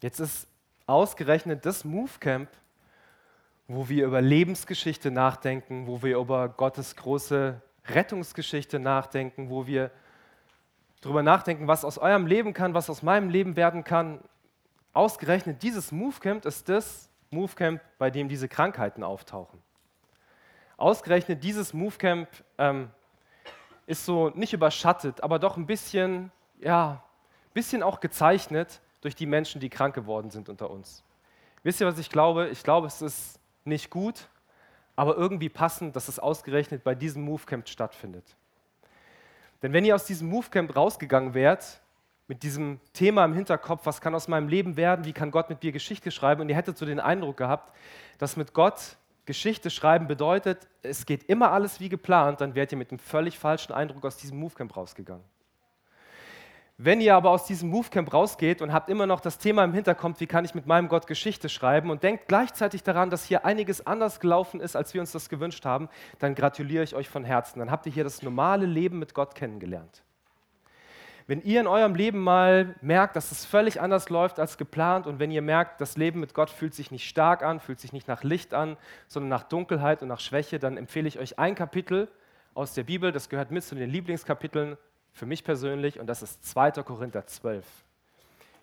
Jetzt 0.00 0.20
ist 0.20 0.46
ausgerechnet 0.86 1.64
das 1.64 1.84
Movecamp, 1.84 2.50
wo 3.66 3.88
wir 3.88 4.04
über 4.04 4.20
Lebensgeschichte 4.20 5.10
nachdenken, 5.10 5.86
wo 5.86 6.02
wir 6.02 6.18
über 6.18 6.48
Gottes 6.50 6.96
große 6.96 7.60
Rettungsgeschichte 7.86 8.78
nachdenken, 8.78 9.48
wo 9.48 9.66
wir 9.66 9.90
darüber 11.00 11.22
nachdenken, 11.22 11.66
was 11.66 11.84
aus 11.84 11.98
eurem 11.98 12.26
Leben 12.26 12.52
kann, 12.52 12.74
was 12.74 12.90
aus 12.90 13.02
meinem 13.02 13.30
Leben 13.30 13.56
werden 13.56 13.84
kann. 13.84 14.20
Ausgerechnet 14.92 15.62
dieses 15.62 15.92
Movecamp 15.92 16.44
ist 16.44 16.68
das 16.68 17.10
Movecamp, 17.30 17.80
bei 17.98 18.10
dem 18.10 18.28
diese 18.28 18.48
Krankheiten 18.48 19.02
auftauchen. 19.02 19.62
Ausgerechnet 20.76 21.42
dieses 21.42 21.72
Movecamp 21.72 22.28
ähm, 22.58 22.90
ist 23.86 24.04
so 24.04 24.28
nicht 24.30 24.52
überschattet, 24.52 25.22
aber 25.22 25.38
doch 25.38 25.56
ein 25.56 25.66
bisschen, 25.66 26.30
ja, 26.58 27.02
bisschen 27.54 27.82
auch 27.82 28.00
gezeichnet 28.00 28.82
durch 29.00 29.14
die 29.14 29.26
Menschen, 29.26 29.60
die 29.60 29.68
krank 29.68 29.94
geworden 29.94 30.30
sind 30.30 30.48
unter 30.48 30.70
uns. 30.70 31.02
Wisst 31.62 31.80
ihr, 31.80 31.86
was 31.86 31.98
ich 31.98 32.10
glaube? 32.10 32.48
Ich 32.48 32.62
glaube, 32.62 32.86
es 32.86 33.02
ist 33.02 33.38
nicht 33.64 33.90
gut, 33.90 34.28
aber 34.94 35.16
irgendwie 35.16 35.48
passend, 35.48 35.96
dass 35.96 36.08
es 36.08 36.18
ausgerechnet 36.18 36.84
bei 36.84 36.94
diesem 36.94 37.22
Movecamp 37.22 37.68
stattfindet. 37.68 38.36
Denn 39.62 39.72
wenn 39.72 39.84
ihr 39.84 39.94
aus 39.94 40.04
diesem 40.04 40.28
Movecamp 40.28 40.74
rausgegangen 40.76 41.34
wärt, 41.34 41.80
mit 42.28 42.42
diesem 42.42 42.80
Thema 42.92 43.24
im 43.24 43.34
Hinterkopf, 43.34 43.86
was 43.86 44.00
kann 44.00 44.14
aus 44.14 44.28
meinem 44.28 44.48
Leben 44.48 44.76
werden, 44.76 45.04
wie 45.04 45.12
kann 45.12 45.30
Gott 45.30 45.48
mit 45.48 45.62
mir 45.62 45.72
Geschichte 45.72 46.10
schreiben, 46.10 46.40
und 46.40 46.48
ihr 46.48 46.56
hättet 46.56 46.76
so 46.76 46.86
den 46.86 47.00
Eindruck 47.00 47.36
gehabt, 47.36 47.72
dass 48.18 48.36
mit 48.36 48.52
Gott 48.52 48.96
Geschichte 49.26 49.70
schreiben 49.70 50.06
bedeutet, 50.06 50.68
es 50.82 51.04
geht 51.04 51.24
immer 51.24 51.50
alles 51.50 51.80
wie 51.80 51.88
geplant, 51.88 52.40
dann 52.40 52.54
wärt 52.54 52.72
ihr 52.72 52.78
mit 52.78 52.90
einem 52.90 52.98
völlig 52.98 53.38
falschen 53.38 53.72
Eindruck 53.72 54.04
aus 54.04 54.16
diesem 54.16 54.38
Movecamp 54.38 54.76
rausgegangen. 54.76 55.24
Wenn 56.78 57.00
ihr 57.00 57.14
aber 57.14 57.30
aus 57.30 57.46
diesem 57.46 57.70
Movecamp 57.70 58.12
rausgeht 58.12 58.60
und 58.60 58.70
habt 58.70 58.90
immer 58.90 59.06
noch 59.06 59.20
das 59.20 59.38
Thema 59.38 59.64
im 59.64 59.72
Hinterkopf, 59.72 60.20
wie 60.20 60.26
kann 60.26 60.44
ich 60.44 60.54
mit 60.54 60.66
meinem 60.66 60.88
Gott 60.88 61.06
Geschichte 61.06 61.48
schreiben 61.48 61.90
und 61.90 62.02
denkt 62.02 62.28
gleichzeitig 62.28 62.82
daran, 62.82 63.08
dass 63.08 63.24
hier 63.24 63.46
einiges 63.46 63.86
anders 63.86 64.20
gelaufen 64.20 64.60
ist, 64.60 64.76
als 64.76 64.92
wir 64.92 65.00
uns 65.00 65.10
das 65.10 65.30
gewünscht 65.30 65.64
haben, 65.64 65.88
dann 66.18 66.34
gratuliere 66.34 66.84
ich 66.84 66.94
euch 66.94 67.08
von 67.08 67.24
Herzen. 67.24 67.60
Dann 67.60 67.70
habt 67.70 67.86
ihr 67.86 67.92
hier 67.92 68.04
das 68.04 68.22
normale 68.22 68.66
Leben 68.66 68.98
mit 68.98 69.14
Gott 69.14 69.34
kennengelernt. 69.34 70.02
Wenn 71.26 71.40
ihr 71.40 71.60
in 71.60 71.66
eurem 71.66 71.94
Leben 71.94 72.20
mal 72.20 72.74
merkt, 72.82 73.16
dass 73.16 73.32
es 73.32 73.46
völlig 73.46 73.80
anders 73.80 74.10
läuft 74.10 74.38
als 74.38 74.58
geplant 74.58 75.06
und 75.06 75.18
wenn 75.18 75.30
ihr 75.30 75.42
merkt, 75.42 75.80
das 75.80 75.96
Leben 75.96 76.20
mit 76.20 76.34
Gott 76.34 76.50
fühlt 76.50 76.74
sich 76.74 76.90
nicht 76.90 77.08
stark 77.08 77.42
an, 77.42 77.58
fühlt 77.58 77.80
sich 77.80 77.94
nicht 77.94 78.06
nach 78.06 78.22
Licht 78.22 78.52
an, 78.52 78.76
sondern 79.08 79.30
nach 79.30 79.44
Dunkelheit 79.44 80.02
und 80.02 80.08
nach 80.08 80.20
Schwäche, 80.20 80.58
dann 80.58 80.76
empfehle 80.76 81.08
ich 81.08 81.18
euch 81.18 81.38
ein 81.38 81.54
Kapitel 81.54 82.08
aus 82.52 82.74
der 82.74 82.84
Bibel, 82.84 83.12
das 83.12 83.30
gehört 83.30 83.50
mit 83.50 83.64
zu 83.64 83.74
den 83.74 83.90
Lieblingskapiteln 83.90 84.76
für 85.16 85.26
mich 85.26 85.44
persönlich 85.44 85.98
und 85.98 86.06
das 86.06 86.22
ist 86.22 86.44
2. 86.44 86.72
Korinther 86.82 87.26
12. 87.26 87.64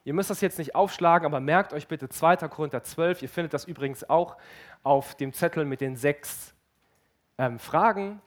Ihr 0.05 0.13
müsst 0.13 0.29
das 0.29 0.39
jetzt 0.39 0.59
nicht 0.59 0.75
aufschlagen, 0.75 1.25
aber 1.25 1.39
merkt 1.39 1.73
euch 1.73 1.87
bitte 1.87 2.09
2. 2.09 2.47
Korinther 2.47 2.83
12. 2.83 3.23
Ihr 3.23 3.29
findet 3.29 3.55
das 3.55 3.65
übrigens 3.65 4.07
auch 4.07 4.37
auf 4.83 5.15
dem 5.15 5.33
Zettel 5.33 5.65
mit 5.65 5.81
den 5.81 5.95
sechs 5.95 6.53
ähm, 7.39 7.57
Fragen. 7.57 8.21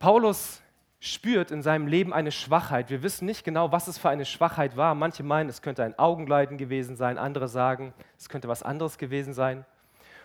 Paulus 0.00 0.60
spürt 0.98 1.52
in 1.52 1.62
seinem 1.62 1.86
Leben 1.86 2.12
eine 2.12 2.32
Schwachheit. 2.32 2.90
Wir 2.90 3.04
wissen 3.04 3.26
nicht 3.26 3.44
genau, 3.44 3.70
was 3.70 3.86
es 3.86 3.96
für 3.96 4.08
eine 4.08 4.24
Schwachheit 4.24 4.76
war. 4.76 4.96
Manche 4.96 5.22
meinen, 5.22 5.48
es 5.48 5.62
könnte 5.62 5.84
ein 5.84 5.96
Augenleiden 6.00 6.58
gewesen 6.58 6.96
sein, 6.96 7.16
andere 7.16 7.46
sagen, 7.46 7.94
es 8.18 8.28
könnte 8.28 8.48
was 8.48 8.64
anderes 8.64 8.98
gewesen 8.98 9.34
sein. 9.34 9.64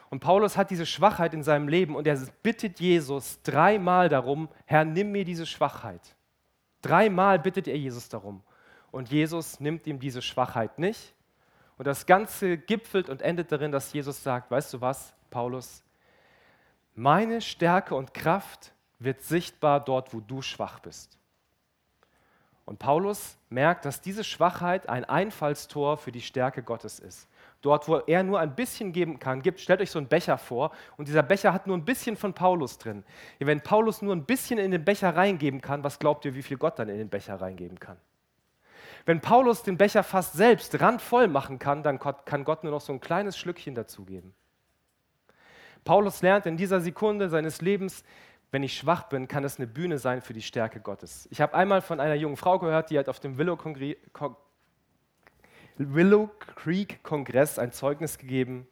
Und 0.10 0.22
Paulus 0.22 0.58
hat 0.58 0.72
diese 0.72 0.88
Schwachheit 0.88 1.36
in 1.36 1.44
seinem 1.44 1.68
Leben 1.68 1.96
und 1.96 2.08
er 2.08 2.18
bittet 2.42 2.80
Jesus 2.80 3.42
dreimal 3.44 4.10
darum, 4.10 4.50
Herr, 4.66 4.86
nimm 4.86 5.12
mir 5.12 5.24
diese 5.24 5.46
Schwachheit. 5.46 6.15
Dreimal 6.86 7.40
bittet 7.40 7.68
er 7.68 7.78
Jesus 7.78 8.10
darum. 8.10 8.44
Und 8.92 9.10
Jesus 9.10 9.60
nimmt 9.60 9.88
ihm 9.88 10.00
diese 10.00 10.22
Schwachheit 10.22 10.78
nicht. 10.78 11.16
Und 11.80 11.88
das 11.88 12.06
Ganze 12.06 12.60
gipfelt 12.60 13.10
und 13.10 13.24
endet 13.24 13.52
darin, 13.52 13.72
dass 13.72 13.92
Jesus 13.92 14.22
sagt, 14.22 14.52
weißt 14.52 14.76
du 14.76 14.82
was, 14.82 15.14
Paulus, 15.32 15.84
meine 16.94 17.42
Stärke 17.42 17.96
und 17.96 18.14
Kraft 18.14 18.72
wird 19.00 19.22
sichtbar 19.22 19.84
dort, 19.84 20.14
wo 20.14 20.20
du 20.20 20.44
schwach 20.44 20.80
bist. 20.80 21.18
Und 22.66 22.78
Paulus 22.78 23.36
merkt, 23.50 23.86
dass 23.86 24.00
diese 24.00 24.24
Schwachheit 24.24 24.88
ein 24.88 25.06
Einfallstor 25.06 25.98
für 25.98 26.12
die 26.12 26.22
Stärke 26.22 26.62
Gottes 26.62 27.00
ist. 27.00 27.28
Dort, 27.66 27.88
wo 27.88 27.98
er 27.98 28.22
nur 28.22 28.40
ein 28.40 28.54
bisschen 28.54 28.92
geben 28.92 29.18
kann, 29.18 29.42
gibt, 29.42 29.60
stellt 29.60 29.82
euch 29.82 29.90
so 29.90 29.98
einen 29.98 30.08
Becher 30.08 30.38
vor 30.38 30.70
und 30.98 31.08
dieser 31.08 31.24
Becher 31.24 31.52
hat 31.52 31.66
nur 31.66 31.76
ein 31.76 31.84
bisschen 31.84 32.16
von 32.16 32.32
Paulus 32.32 32.78
drin. 32.78 33.04
Wenn 33.40 33.60
Paulus 33.60 34.04
nur 34.04 34.16
ein 34.16 34.24
bisschen 34.24 34.60
in 34.60 34.70
den 34.70 34.86
Becher 34.86 35.16
reingeben 35.16 35.62
kann, 35.62 35.84
was 35.84 35.98
glaubt 35.98 36.26
ihr, 36.26 36.36
wie 36.36 36.44
viel 36.44 36.58
Gott 36.58 36.78
dann 36.78 36.90
in 36.90 37.00
den 37.00 37.10
Becher 37.10 37.42
reingeben 37.42 37.80
kann? 37.80 37.98
Wenn 39.08 39.20
Paulus 39.20 39.64
den 39.64 39.78
Becher 39.78 40.04
fast 40.04 40.34
selbst 40.34 40.80
randvoll 40.80 41.28
machen 41.28 41.58
kann, 41.58 41.82
dann 41.82 41.98
kann 41.98 42.44
Gott 42.44 42.64
nur 42.64 42.72
noch 42.72 42.82
so 42.82 42.94
ein 42.94 43.02
kleines 43.02 43.36
Schlückchen 43.36 43.74
dazugeben. 43.74 44.36
Paulus 45.84 46.22
lernt 46.22 46.46
in 46.46 46.58
dieser 46.58 46.82
Sekunde 46.82 47.30
seines 47.30 47.62
Lebens, 47.62 48.04
wenn 48.52 48.62
ich 48.62 48.78
schwach 48.78 49.10
bin, 49.10 49.28
kann 49.28 49.44
es 49.44 49.58
eine 49.58 49.66
Bühne 49.66 49.98
sein 49.98 50.22
für 50.22 50.34
die 50.34 50.44
Stärke 50.44 50.82
Gottes. 50.82 51.28
Ich 51.32 51.42
habe 51.42 51.56
einmal 51.56 51.82
von 51.82 52.00
einer 52.00 52.14
jungen 52.14 52.38
Frau 52.38 52.60
gehört, 52.60 52.92
die 52.92 53.00
hat 53.00 53.10
auf 53.10 53.20
dem 53.20 53.40
Willow, 53.40 53.58
Willow 55.78 56.30
Creek 56.56 57.04
Kongress 57.04 57.60
ein 57.60 57.72
Zeugnis 57.72 58.18
gegeben. 58.18 58.68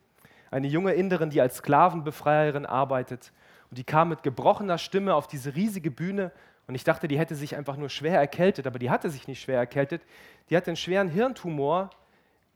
Eine 0.52 0.68
junge 0.68 0.94
Inderin, 0.94 1.30
die 1.30 1.42
als 1.42 1.58
Sklavenbefreierin 1.58 2.66
arbeitet. 2.66 3.32
Und 3.70 3.78
die 3.78 3.84
kam 3.84 4.10
mit 4.10 4.24
gebrochener 4.24 4.78
Stimme 4.78 5.16
auf 5.16 5.28
diese 5.28 5.56
riesige 5.56 5.92
Bühne. 5.92 6.32
Und 6.68 6.76
ich 6.76 6.84
dachte, 6.84 7.08
die 7.08 7.18
hätte 7.18 7.36
sich 7.36 7.56
einfach 7.56 7.76
nur 7.76 7.90
schwer 7.90 8.20
erkältet, 8.20 8.68
aber 8.68 8.80
die 8.80 8.90
hatte 8.90 9.10
sich 9.10 9.28
nicht 9.28 9.42
schwer 9.42 9.58
erkältet. 9.58 10.04
Die 10.50 10.56
hatte 10.56 10.68
einen 10.68 10.78
schweren 10.78 11.10
Hirntumor 11.10 11.90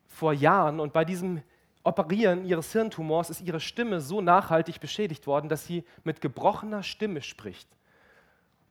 vor 0.07 0.31
Jahren 0.31 0.79
und 0.79 0.93
bei 0.93 1.03
diesem 1.03 1.41
Operieren 1.83 2.43
ihres 2.45 2.73
Hirntumors 2.73 3.29
ist 3.29 3.41
ihre 3.41 3.61
Stimme 3.61 4.01
so 4.01 4.19
nachhaltig 4.19 4.81
beschädigt 4.81 5.25
worden, 5.25 5.47
dass 5.47 5.65
sie 5.65 5.85
mit 6.03 6.19
gebrochener 6.19 6.83
Stimme 6.83 7.21
spricht. 7.21 7.69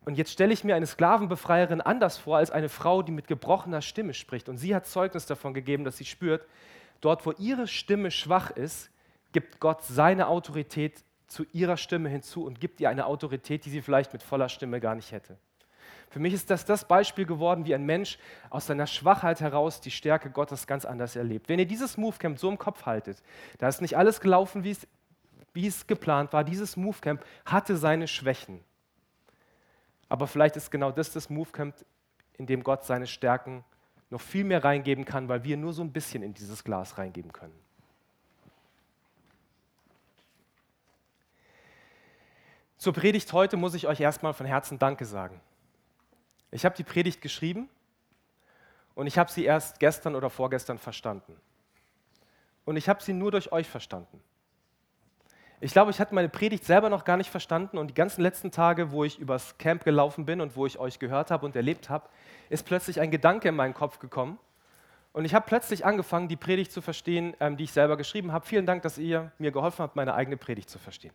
Und 0.06 0.16
jetzt 0.16 0.30
stelle 0.30 0.52
ich 0.52 0.62
mir 0.62 0.76
eine 0.76 0.86
Sklavenbefreierin 0.86 1.80
anders 1.80 2.16
vor 2.16 2.36
als 2.36 2.52
eine 2.52 2.68
Frau, 2.68 3.02
die 3.02 3.10
mit 3.10 3.26
gebrochener 3.26 3.82
Stimme 3.82 4.14
spricht. 4.14 4.48
Und 4.48 4.56
sie 4.56 4.72
hat 4.72 4.86
Zeugnis 4.86 5.26
davon 5.26 5.52
gegeben, 5.52 5.82
dass 5.82 5.96
sie 5.96 6.04
spürt, 6.04 6.46
dort 7.00 7.26
wo 7.26 7.32
ihre 7.32 7.66
Stimme 7.66 8.12
schwach 8.12 8.50
ist, 8.50 8.88
gibt 9.32 9.58
Gott 9.58 9.82
seine 9.82 10.28
Autorität 10.28 11.02
zu 11.26 11.44
ihrer 11.52 11.76
Stimme 11.76 12.08
hinzu 12.08 12.44
und 12.44 12.60
gibt 12.60 12.80
ihr 12.80 12.88
eine 12.88 13.06
Autorität, 13.06 13.64
die 13.64 13.70
sie 13.70 13.82
vielleicht 13.82 14.12
mit 14.12 14.22
voller 14.22 14.48
Stimme 14.48 14.78
gar 14.78 14.94
nicht 14.94 15.10
hätte. 15.10 15.36
Für 16.08 16.20
mich 16.20 16.34
ist 16.34 16.50
das 16.50 16.64
das 16.64 16.86
Beispiel 16.86 17.26
geworden, 17.26 17.66
wie 17.66 17.74
ein 17.74 17.84
Mensch 17.84 18.20
aus 18.48 18.66
seiner 18.66 18.86
Schwachheit 18.86 19.40
heraus 19.40 19.80
die 19.80 19.90
Stärke 19.90 20.30
Gottes 20.30 20.68
ganz 20.68 20.84
anders 20.84 21.16
erlebt. 21.16 21.48
Wenn 21.48 21.58
ihr 21.58 21.66
dieses 21.66 21.96
Movecamp 21.96 22.38
so 22.38 22.48
im 22.48 22.58
Kopf 22.58 22.86
haltet, 22.86 23.20
da 23.58 23.66
ist 23.66 23.82
nicht 23.82 23.96
alles 23.96 24.20
gelaufen, 24.20 24.62
wie 24.62 24.70
es, 24.70 24.86
wie 25.52 25.66
es 25.66 25.88
geplant 25.88 26.32
war. 26.32 26.44
Dieses 26.44 26.76
Movecamp 26.76 27.24
hatte 27.44 27.76
seine 27.76 28.06
Schwächen. 28.06 28.60
Aber 30.08 30.26
vielleicht 30.26 30.56
ist 30.56 30.70
genau 30.70 30.92
das 30.92 31.12
das 31.12 31.30
Movecamp, 31.30 31.74
in 32.34 32.46
dem 32.46 32.62
Gott 32.62 32.84
seine 32.84 33.06
Stärken 33.06 33.64
noch 34.10 34.20
viel 34.20 34.44
mehr 34.44 34.62
reingeben 34.62 35.04
kann, 35.04 35.28
weil 35.28 35.42
wir 35.44 35.56
nur 35.56 35.72
so 35.72 35.82
ein 35.82 35.92
bisschen 35.92 36.22
in 36.22 36.34
dieses 36.34 36.62
Glas 36.62 36.98
reingeben 36.98 37.32
können. 37.32 37.58
Zur 42.76 42.92
Predigt 42.92 43.32
heute 43.32 43.56
muss 43.56 43.74
ich 43.74 43.88
euch 43.88 44.00
erstmal 44.00 44.32
von 44.32 44.46
Herzen 44.46 44.78
Danke 44.78 45.06
sagen. 45.06 45.40
Ich 46.50 46.64
habe 46.64 46.76
die 46.76 46.84
Predigt 46.84 47.20
geschrieben 47.20 47.68
und 48.94 49.06
ich 49.06 49.18
habe 49.18 49.30
sie 49.30 49.44
erst 49.44 49.80
gestern 49.80 50.14
oder 50.14 50.30
vorgestern 50.30 50.78
verstanden. 50.78 51.40
Und 52.64 52.76
ich 52.76 52.88
habe 52.88 53.02
sie 53.02 53.12
nur 53.12 53.30
durch 53.30 53.50
euch 53.50 53.68
verstanden. 53.68 54.22
Ich 55.60 55.72
glaube, 55.72 55.90
ich 55.90 56.00
hatte 56.00 56.14
meine 56.14 56.28
Predigt 56.28 56.64
selber 56.64 56.90
noch 56.90 57.04
gar 57.04 57.16
nicht 57.16 57.30
verstanden 57.30 57.78
und 57.78 57.88
die 57.88 57.94
ganzen 57.94 58.20
letzten 58.20 58.50
Tage, 58.50 58.90
wo 58.90 59.04
ich 59.04 59.18
übers 59.18 59.56
Camp 59.58 59.84
gelaufen 59.84 60.26
bin 60.26 60.40
und 60.40 60.54
wo 60.56 60.66
ich 60.66 60.78
euch 60.78 60.98
gehört 60.98 61.30
habe 61.30 61.46
und 61.46 61.56
erlebt 61.56 61.88
habe, 61.88 62.08
ist 62.50 62.66
plötzlich 62.66 63.00
ein 63.00 63.10
Gedanke 63.10 63.48
in 63.48 63.56
meinen 63.56 63.74
Kopf 63.74 63.98
gekommen 63.98 64.38
und 65.16 65.24
ich 65.24 65.34
habe 65.34 65.46
plötzlich 65.48 65.86
angefangen, 65.86 66.28
die 66.28 66.36
Predigt 66.36 66.70
zu 66.70 66.82
verstehen, 66.82 67.34
ähm, 67.40 67.56
die 67.56 67.64
ich 67.64 67.72
selber 67.72 67.96
geschrieben 67.96 68.32
habe. 68.32 68.44
Vielen 68.44 68.66
Dank, 68.66 68.82
dass 68.82 68.98
ihr 68.98 69.32
mir 69.38 69.50
geholfen 69.50 69.78
habt, 69.78 69.96
meine 69.96 70.12
eigene 70.12 70.36
Predigt 70.36 70.68
zu 70.68 70.78
verstehen. 70.78 71.14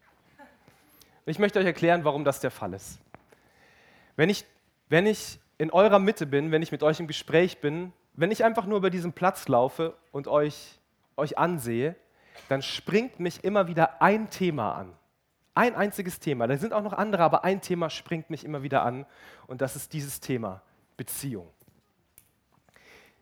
Und 1.24 1.30
ich 1.30 1.38
möchte 1.38 1.60
euch 1.60 1.66
erklären, 1.68 2.04
warum 2.04 2.26
das 2.26 2.40
der 2.40 2.50
Fall 2.50 2.74
ist. 2.74 3.00
Wenn 4.16 4.32
ich 4.32 4.44
wenn 4.90 5.06
ich 5.06 5.40
in 5.60 5.70
eurer 5.70 6.00
Mitte 6.00 6.26
bin, 6.26 6.52
wenn 6.52 6.64
ich 6.64 6.72
mit 6.72 6.82
euch 6.82 7.00
im 7.00 7.06
Gespräch 7.06 7.60
bin, 7.60 7.94
wenn 8.16 8.32
ich 8.32 8.44
einfach 8.44 8.66
nur 8.66 8.80
über 8.80 8.90
diesen 8.90 9.14
Platz 9.14 9.48
laufe 9.48 9.94
und 10.12 10.28
euch, 10.28 10.80
euch 11.16 11.38
ansehe, 11.38 11.96
dann 12.50 12.62
springt 12.62 13.20
mich 13.20 13.44
immer 13.44 13.68
wieder 13.68 14.02
ein 14.02 14.30
Thema 14.30 14.74
an. 14.74 14.94
Ein 15.54 15.76
einziges 15.76 16.20
Thema. 16.20 16.48
Da 16.48 16.58
sind 16.58 16.74
auch 16.74 16.84
noch 16.84 16.94
andere, 16.94 17.24
aber 17.24 17.44
ein 17.44 17.62
Thema 17.62 17.90
springt 17.90 18.30
mich 18.30 18.46
immer 18.46 18.64
wieder 18.64 18.84
an 18.84 19.06
und 19.48 19.62
das 19.62 19.76
ist 19.76 19.94
dieses 19.94 20.20
Thema 20.20 20.62
Beziehung. 20.98 21.48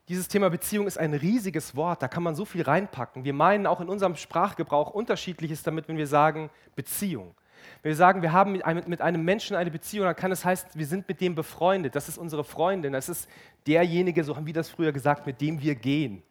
Dieses 0.07 0.27
Thema 0.27 0.49
Beziehung 0.49 0.87
ist 0.87 0.97
ein 0.97 1.13
riesiges 1.13 1.75
Wort, 1.75 2.01
da 2.01 2.07
kann 2.07 2.23
man 2.23 2.33
so 2.33 2.43
viel 2.43 2.63
reinpacken. 2.63 3.23
Wir 3.23 3.33
meinen 3.33 3.67
auch 3.67 3.79
in 3.79 3.89
unserem 3.89 4.15
Sprachgebrauch 4.15 4.89
unterschiedliches 4.89 5.61
damit, 5.61 5.87
wenn 5.87 5.97
wir 5.97 6.07
sagen 6.07 6.49
Beziehung. 6.75 7.35
Wenn 7.81 7.89
wir 7.91 7.95
sagen, 7.95 8.21
wir 8.21 8.33
haben 8.33 8.53
mit 8.87 9.01
einem 9.01 9.23
Menschen 9.23 9.55
eine 9.55 9.69
Beziehung, 9.69 10.05
dann 10.05 10.15
kann 10.15 10.31
es 10.31 10.43
heißen, 10.43 10.71
wir 10.73 10.85
sind 10.85 11.07
mit 11.07 11.21
dem 11.21 11.35
befreundet. 11.35 11.95
Das 11.95 12.09
ist 12.09 12.17
unsere 12.17 12.43
Freundin. 12.43 12.93
Das 12.93 13.07
ist 13.07 13.29
derjenige, 13.67 14.23
so 14.23 14.35
haben 14.35 14.45
wir 14.45 14.53
das 14.53 14.69
früher 14.69 14.91
gesagt, 14.91 15.27
mit 15.27 15.39
dem 15.41 15.61
wir 15.61 15.75
gehen. 15.75 16.23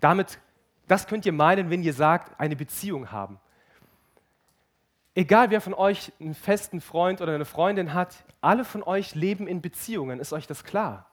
Damit, 0.00 0.38
das 0.90 1.06
könnt 1.06 1.24
ihr 1.24 1.32
meinen, 1.32 1.70
wenn 1.70 1.84
ihr 1.84 1.94
sagt, 1.94 2.40
eine 2.40 2.56
Beziehung 2.56 3.12
haben. 3.12 3.38
Egal 5.14 5.50
wer 5.50 5.60
von 5.60 5.72
euch 5.72 6.12
einen 6.18 6.34
festen 6.34 6.80
Freund 6.80 7.20
oder 7.20 7.32
eine 7.32 7.44
Freundin 7.44 7.94
hat, 7.94 8.24
alle 8.40 8.64
von 8.64 8.82
euch 8.82 9.14
leben 9.14 9.46
in 9.46 9.62
Beziehungen, 9.62 10.18
ist 10.18 10.32
euch 10.32 10.48
das 10.48 10.64
klar? 10.64 11.06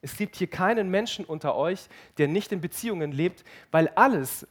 Es 0.00 0.16
gibt 0.16 0.34
hier 0.34 0.48
keinen 0.48 0.90
Menschen 0.90 1.24
unter 1.24 1.54
euch, 1.54 1.88
der 2.18 2.26
nicht 2.26 2.50
in 2.50 2.60
Beziehungen 2.60 3.12
lebt, 3.12 3.44
weil 3.70 3.86
alles, 3.94 4.44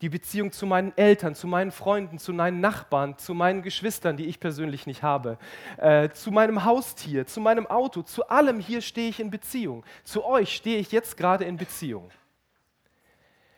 die 0.00 0.08
Beziehung 0.08 0.50
zu 0.50 0.66
meinen 0.66 0.92
Eltern, 0.96 1.36
zu 1.36 1.46
meinen 1.46 1.70
Freunden, 1.70 2.18
zu 2.18 2.32
meinen 2.32 2.58
Nachbarn, 2.58 3.18
zu 3.18 3.34
meinen 3.34 3.62
Geschwistern, 3.62 4.16
die 4.16 4.26
ich 4.26 4.40
persönlich 4.40 4.84
nicht 4.84 5.04
habe, 5.04 5.38
äh, 5.76 6.08
zu 6.08 6.32
meinem 6.32 6.64
Haustier, 6.64 7.24
zu 7.28 7.40
meinem 7.40 7.68
Auto, 7.68 8.02
zu 8.02 8.28
allem 8.28 8.58
hier 8.58 8.80
stehe 8.80 9.10
ich 9.10 9.20
in 9.20 9.30
Beziehung. 9.30 9.84
Zu 10.02 10.24
euch 10.24 10.56
stehe 10.56 10.78
ich 10.78 10.90
jetzt 10.90 11.16
gerade 11.16 11.44
in 11.44 11.56
Beziehung. 11.56 12.10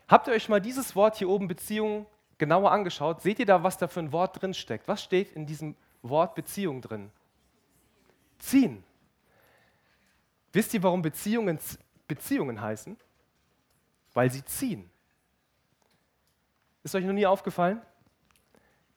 Habt 0.09 0.27
ihr 0.27 0.35
euch 0.35 0.49
mal 0.49 0.61
dieses 0.61 0.95
Wort 0.95 1.17
hier 1.17 1.29
oben 1.29 1.49
Beziehung 1.49 2.07
genauer 2.39 2.73
angeschaut? 2.73 3.23
Seht 3.23 3.39
ihr 3.39 3.47
da, 3.47 3.63
was 3.63 3.79
da 3.79 3.89
für 3.89 4.01
ein 4.01 4.13
Wort 4.13 4.41
drin 4.41 4.55
steckt? 4.55 4.87
Was 4.89 5.03
steht 5.03 5.33
in 5.33 5.47
diesem 5.47 5.77
Wort 6.03 6.35
Beziehung 6.35 6.83
drin? 6.83 7.11
Ziehen. 8.39 8.85
Wisst 10.53 10.75
ihr, 10.75 10.83
warum 10.83 11.03
Beziehungen 11.03 11.59
Beziehungen 12.07 12.61
heißen? 12.61 12.97
Weil 14.13 14.31
sie 14.31 14.45
ziehen. 14.45 14.91
Ist 16.83 16.95
euch 16.95 17.05
noch 17.05 17.15
nie 17.15 17.27
aufgefallen? 17.27 17.81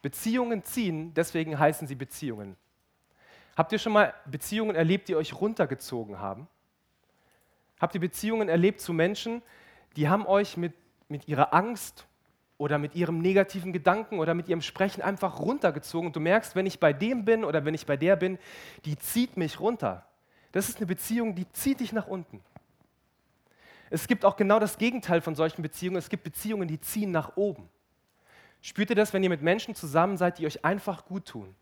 Beziehungen 0.01 0.63
ziehen, 0.63 1.13
deswegen 1.13 1.57
heißen 1.57 1.87
sie 1.87 1.95
Beziehungen. 1.95 2.55
Habt 3.55 3.71
ihr 3.71 3.79
schon 3.79 3.93
mal 3.93 4.13
Beziehungen 4.25 4.75
erlebt, 4.75 5.07
die 5.07 5.15
euch 5.15 5.33
runtergezogen 5.33 6.19
haben? 6.19 6.47
Habt 7.79 7.95
ihr 7.95 8.01
Beziehungen 8.01 8.49
erlebt 8.49 8.81
zu 8.81 8.93
Menschen, 8.93 9.41
die 9.95 10.07
haben 10.09 10.27
euch 10.27 10.57
mit, 10.57 10.73
mit 11.09 11.27
ihrer 11.27 11.53
Angst 11.53 12.07
oder 12.57 12.77
mit 12.77 12.95
ihrem 12.95 13.19
negativen 13.19 13.71
Gedanken 13.71 14.19
oder 14.19 14.33
mit 14.33 14.49
ihrem 14.49 14.61
Sprechen 14.61 15.01
einfach 15.01 15.39
runtergezogen 15.39 16.07
und 16.07 16.15
du 16.15 16.19
merkst, 16.19 16.55
wenn 16.55 16.65
ich 16.65 16.79
bei 16.79 16.93
dem 16.93 17.23
bin 17.23 17.43
oder 17.43 17.65
wenn 17.65 17.73
ich 17.73 17.85
bei 17.85 17.97
der 17.97 18.15
bin, 18.15 18.39
die 18.85 18.97
zieht 18.97 19.37
mich 19.37 19.59
runter. 19.59 20.05
Das 20.51 20.69
ist 20.69 20.77
eine 20.77 20.87
Beziehung, 20.87 21.35
die 21.35 21.49
zieht 21.51 21.79
dich 21.79 21.93
nach 21.93 22.07
unten. 22.07 22.41
Es 23.89 24.07
gibt 24.07 24.25
auch 24.25 24.35
genau 24.35 24.59
das 24.59 24.77
Gegenteil 24.77 25.21
von 25.21 25.35
solchen 25.35 25.61
Beziehungen. 25.61 25.97
Es 25.97 26.09
gibt 26.09 26.23
Beziehungen, 26.23 26.67
die 26.67 26.79
ziehen 26.79 27.11
nach 27.11 27.37
oben. 27.37 27.69
Spürt 28.61 28.89
ihr 28.89 28.95
das, 28.95 29.13
wenn 29.13 29.23
ihr 29.23 29.29
mit 29.29 29.41
Menschen 29.41 29.75
zusammen 29.75 30.17
seid, 30.17 30.39
die 30.39 30.45
euch 30.45 30.65
einfach 30.65 31.05
gut 31.05 31.25
tun? 31.25 31.55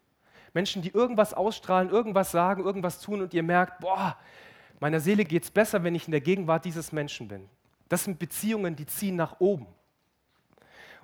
Menschen, 0.53 0.81
die 0.81 0.89
irgendwas 0.89 1.33
ausstrahlen, 1.33 1.89
irgendwas 1.89 2.31
sagen, 2.31 2.63
irgendwas 2.63 3.01
tun 3.01 3.21
und 3.21 3.33
ihr 3.33 3.43
merkt, 3.43 3.81
boah, 3.81 4.17
meiner 4.79 5.01
Seele 5.01 5.25
geht 5.25 5.43
es 5.43 5.51
besser, 5.51 5.83
wenn 5.83 5.93
ich 5.93 6.07
in 6.07 6.11
der 6.11 6.21
Gegenwart 6.21 6.65
dieses 6.65 6.91
Menschen 6.91 7.27
bin. 7.27 7.49
Das 7.95 8.03
sind 8.03 8.19
Beziehungen, 8.19 8.75
die 8.75 8.85
ziehen 8.85 9.15
nach 9.15 9.39
oben. 9.39 9.67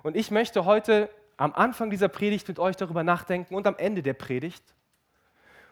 Und 0.02 0.14
ich 0.14 0.30
möchte 0.30 0.66
heute 0.66 1.08
am 1.38 1.54
Anfang 1.54 1.88
dieser 1.88 2.08
Predigt 2.08 2.46
mit 2.48 2.58
euch 2.58 2.76
darüber 2.76 3.02
nachdenken 3.02 3.54
und 3.54 3.66
am 3.66 3.76
Ende 3.78 4.02
der 4.02 4.12
Predigt. 4.12 4.62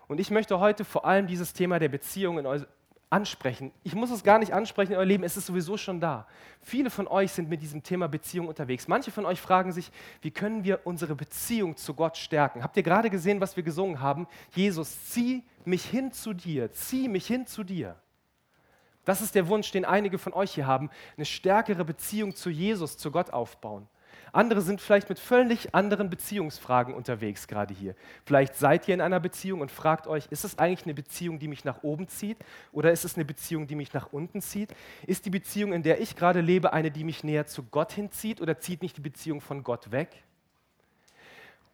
Und 0.09 0.19
ich 0.19 0.31
möchte 0.31 0.61
heute 0.61 0.83
vor 0.83 1.05
allem 1.05 1.27
dieses 1.27 1.53
Thema 1.53 1.79
der 1.79 1.91
Beziehung 1.91 2.39
in 2.39 2.65
ansprechen. 3.11 3.71
Ich 3.83 3.95
muss 3.95 4.11
es 4.11 4.25
gar 4.25 4.39
nicht 4.39 4.55
ansprechen 4.55 4.93
in 4.93 4.99
euer 4.99 5.05
Leben, 5.05 5.23
es 5.23 5.37
ist 5.37 5.45
sowieso 5.45 5.77
schon 5.77 6.01
da. 6.01 6.27
Viele 6.63 6.89
von 6.89 7.07
euch 7.07 7.33
sind 7.33 7.51
mit 7.51 7.61
diesem 7.61 7.83
Thema 7.83 8.09
Beziehung 8.09 8.49
unterwegs. 8.49 8.89
Manche 8.89 9.11
von 9.11 9.27
euch 9.27 9.43
fragen 9.43 9.73
sich, 9.73 9.93
wie 10.23 10.31
können 10.31 10.65
wir 10.65 10.87
unsere 10.87 11.15
Beziehung 11.15 11.77
zu 11.77 11.93
Gott 11.93 12.17
stärken? 12.17 12.63
Habt 12.63 12.79
ihr 12.79 12.83
gerade 12.83 13.11
gesehen, 13.11 13.43
was 13.43 13.57
wir 13.57 13.63
gesungen 13.63 14.01
haben? 14.01 14.27
Jesus, 14.53 15.05
zieh 15.11 15.45
mich 15.67 15.85
hin 15.85 16.13
zu 16.13 16.33
dir, 16.33 16.73
zieh 16.73 17.09
mich 17.09 17.27
hin 17.27 17.47
zu 17.47 17.63
dir. 17.63 17.97
Das 19.11 19.21
ist 19.21 19.35
der 19.35 19.49
Wunsch, 19.49 19.73
den 19.73 19.85
einige 19.85 20.19
von 20.19 20.33
euch 20.33 20.53
hier 20.53 20.69
haben, 20.69 20.89
eine 21.17 21.27
stärkere 21.27 21.85
Beziehung 21.85 22.33
zu 22.37 22.49
Jesus, 22.49 22.97
zu 22.97 23.11
Gott 23.11 23.31
aufbauen. 23.31 23.89
Andere 24.33 24.61
sind 24.61 24.81
vielleicht 24.81 25.09
mit 25.09 25.19
völlig 25.19 25.75
anderen 25.75 26.11
Beziehungsfragen 26.11 26.95
unterwegs 26.95 27.49
gerade 27.49 27.75
hier. 27.75 27.97
Vielleicht 28.25 28.55
seid 28.55 28.87
ihr 28.87 28.95
in 28.95 29.01
einer 29.01 29.19
Beziehung 29.19 29.62
und 29.62 29.73
fragt 29.73 30.07
euch, 30.07 30.29
ist 30.31 30.45
es 30.45 30.61
eigentlich 30.61 30.85
eine 30.85 30.95
Beziehung, 30.95 31.41
die 31.41 31.49
mich 31.49 31.65
nach 31.65 31.83
oben 31.83 32.07
zieht 32.07 32.37
oder 32.71 32.93
ist 32.93 33.05
es 33.05 33.17
eine 33.17 33.25
Beziehung, 33.25 33.67
die 33.67 33.75
mich 33.75 33.93
nach 33.93 34.12
unten 34.12 34.41
zieht? 34.41 34.73
Ist 35.09 35.27
die 35.27 35.31
Beziehung, 35.31 35.73
in 35.73 35.83
der 35.83 36.01
ich 36.01 36.15
gerade 36.15 36.41
lebe, 36.41 36.73
eine, 36.73 36.93
die 36.93 37.03
mich 37.03 37.25
näher 37.25 37.47
zu 37.47 37.65
Gott 37.65 37.91
hinzieht 37.91 38.41
oder 38.41 38.61
zieht 38.61 38.81
mich 38.81 38.93
die 38.93 39.01
Beziehung 39.01 39.41
von 39.41 39.65
Gott 39.65 39.91
weg? 39.91 40.23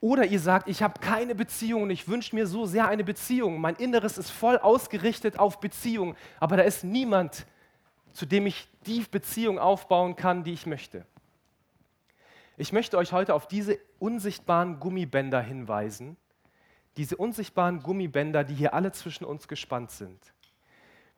Oder 0.00 0.26
ihr 0.26 0.40
sagt, 0.40 0.68
ich 0.68 0.82
habe 0.82 1.00
keine 1.00 1.34
Beziehung 1.34 1.84
und 1.84 1.90
ich 1.90 2.06
wünsche 2.06 2.34
mir 2.34 2.46
so 2.46 2.66
sehr 2.66 2.88
eine 2.88 3.04
Beziehung. 3.04 3.60
Mein 3.60 3.76
Inneres 3.76 4.18
ist 4.18 4.30
voll 4.30 4.58
ausgerichtet 4.58 5.38
auf 5.38 5.60
Beziehung, 5.60 6.14
aber 6.38 6.56
da 6.58 6.62
ist 6.62 6.84
niemand, 6.84 7.46
zu 8.12 8.26
dem 8.26 8.46
ich 8.46 8.68
die 8.86 9.04
Beziehung 9.10 9.58
aufbauen 9.58 10.16
kann, 10.16 10.44
die 10.44 10.52
ich 10.52 10.66
möchte. 10.66 11.06
Ich 12.58 12.72
möchte 12.72 12.96
euch 12.96 13.12
heute 13.12 13.34
auf 13.34 13.48
diese 13.48 13.78
unsichtbaren 13.98 14.80
Gummibänder 14.80 15.40
hinweisen, 15.40 16.16
diese 16.96 17.16
unsichtbaren 17.16 17.82
Gummibänder, 17.82 18.44
die 18.44 18.54
hier 18.54 18.72
alle 18.72 18.92
zwischen 18.92 19.24
uns 19.24 19.48
gespannt 19.48 19.90
sind. 19.90 20.18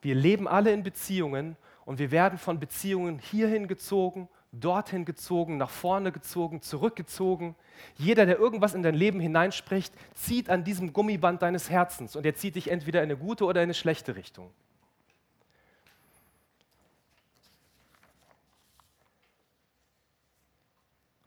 Wir 0.01 0.15
leben 0.15 0.47
alle 0.47 0.71
in 0.71 0.83
Beziehungen 0.83 1.55
und 1.85 1.99
wir 1.99 2.11
werden 2.11 2.37
von 2.37 2.59
Beziehungen 2.59 3.19
hierhin 3.19 3.67
gezogen, 3.67 4.29
dorthin 4.51 5.05
gezogen, 5.05 5.57
nach 5.57 5.69
vorne 5.69 6.11
gezogen, 6.11 6.61
zurückgezogen. 6.61 7.55
Jeder, 7.97 8.25
der 8.25 8.39
irgendwas 8.39 8.73
in 8.73 8.83
dein 8.83 8.95
Leben 8.95 9.19
hineinspricht, 9.19 9.93
zieht 10.15 10.49
an 10.49 10.63
diesem 10.63 10.91
Gummiband 10.93 11.41
deines 11.41 11.69
Herzens 11.69 12.15
und 12.15 12.25
er 12.25 12.35
zieht 12.35 12.55
dich 12.55 12.71
entweder 12.71 13.03
in 13.03 13.11
eine 13.11 13.17
gute 13.17 13.45
oder 13.45 13.61
in 13.61 13.67
eine 13.67 13.73
schlechte 13.73 14.15
Richtung. 14.15 14.51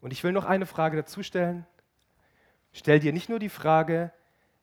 Und 0.00 0.12
ich 0.12 0.24
will 0.24 0.32
noch 0.32 0.44
eine 0.44 0.66
Frage 0.66 0.96
dazu 0.96 1.22
stellen. 1.22 1.64
Stell 2.72 2.98
dir 2.98 3.12
nicht 3.12 3.28
nur 3.28 3.38
die 3.38 3.48
Frage, 3.48 4.10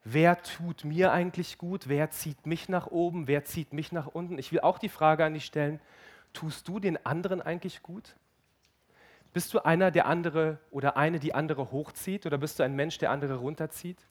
wer 0.03 0.41
tut 0.41 0.83
mir 0.83 1.13
eigentlich 1.13 1.57
gut, 1.57 1.87
wer 1.87 2.11
zieht 2.11 2.45
mich 2.45 2.67
nach 2.67 2.87
oben, 2.87 3.27
wer 3.27 3.45
zieht 3.45 3.71
mich 3.71 3.93
nach 3.93 4.07
unten. 4.07 4.37
Ich 4.37 4.51
will 4.51 4.59
auch 4.59 4.79
die 4.79 4.89
Frage 4.89 5.23
an 5.23 5.33
dich 5.33 5.45
stellen, 5.45 5.79
tust 6.33 6.67
du 6.67 6.79
den 6.79 7.05
anderen 7.05 7.41
eigentlich 7.41 7.81
gut? 7.83 8.15
Bist 9.33 9.53
du 9.53 9.63
einer, 9.63 9.91
der 9.91 10.05
andere 10.05 10.59
oder 10.71 10.97
eine, 10.97 11.19
die 11.19 11.33
andere 11.33 11.71
hochzieht 11.71 12.25
oder 12.25 12.37
bist 12.37 12.59
du 12.59 12.63
ein 12.63 12.75
Mensch, 12.75 12.97
der 12.97 13.11
andere 13.11 13.35
runterzieht? 13.35 14.07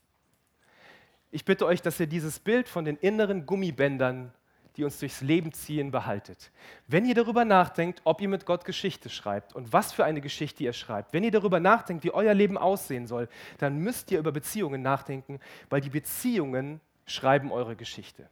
Ich 1.31 1.45
bitte 1.45 1.67
euch, 1.67 1.83
dass 1.83 2.01
ihr 2.01 2.07
dieses 2.07 2.39
Bild 2.39 2.69
von 2.69 2.85
den 2.85 2.97
inneren 2.97 3.45
Gummibändern 3.45 4.33
die 4.79 4.85
uns 4.85 5.01
durchs 5.01 5.21
Leben 5.23 5.53
ziehen, 5.53 5.91
behaltet. 5.91 6.53
Wenn 6.87 7.05
ihr 7.05 7.17
darüber 7.17 7.45
nachdenkt, 7.45 8.01
ob 8.05 8.21
ihr 8.21 8.29
mit 8.29 8.47
Gott 8.47 8.65
Geschichte 8.65 9.11
schreibt 9.11 9.55
und 9.57 9.73
was 9.73 9.93
für 9.93 10.05
eine 10.05 10.21
Geschichte 10.21 10.63
ihr 10.63 10.73
schreibt, 10.73 11.13
wenn 11.13 11.25
ihr 11.25 11.33
darüber 11.33 11.59
nachdenkt, 11.59 12.05
wie 12.05 12.13
euer 12.13 12.33
Leben 12.33 12.57
aussehen 12.57 13.09
soll, 13.09 13.29
dann 13.59 13.79
müsst 13.79 14.13
ihr 14.13 14.21
über 14.21 14.31
Beziehungen 14.31 14.81
nachdenken, 14.81 15.41
weil 15.69 15.81
die 15.81 15.91
Beziehungen 15.91 16.81
schreiben 17.07 17.51
eure 17.51 17.75
Geschichte. 17.75 18.29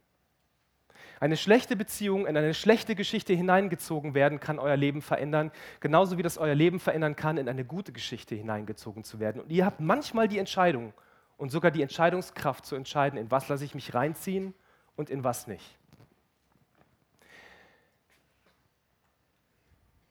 Eine 1.19 1.35
schlechte 1.35 1.75
Beziehung 1.75 2.27
in 2.27 2.37
eine 2.37 2.53
schlechte 2.53 2.93
Geschichte 2.93 3.33
hineingezogen 3.33 4.13
werden, 4.13 4.39
kann 4.39 4.59
euer 4.59 4.77
Leben 4.77 5.01
verändern, 5.01 5.51
genauso 5.79 6.17
wie 6.17 6.21
das 6.21 6.37
euer 6.37 6.53
Leben 6.53 6.79
verändern 6.79 7.15
kann, 7.15 7.37
in 7.37 7.49
eine 7.49 7.65
gute 7.65 7.91
Geschichte 7.91 8.35
hineingezogen 8.35 9.03
zu 9.03 9.19
werden. 9.19 9.41
Und 9.41 9.51
ihr 9.51 9.65
habt 9.65 9.79
manchmal 9.79 10.27
die 10.27 10.37
Entscheidung 10.37 10.93
und 11.37 11.51
sogar 11.51 11.71
die 11.71 11.81
Entscheidungskraft 11.81 12.65
zu 12.65 12.75
entscheiden, 12.75 13.17
in 13.17 13.31
was 13.31 13.47
lasse 13.47 13.65
ich 13.65 13.73
mich 13.73 13.95
reinziehen 13.95 14.53
und 14.95 15.09
in 15.09 15.23
was 15.23 15.47
nicht. 15.47 15.77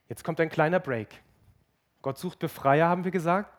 Jetzt 0.08 0.24
kommt 0.24 0.40
ein 0.40 0.50
kleiner 0.50 0.80
Break. 0.80 1.08
Gott 2.02 2.18
sucht 2.18 2.38
Befreier, 2.38 2.88
haben 2.88 3.04
wir 3.04 3.10
gesagt. 3.10 3.52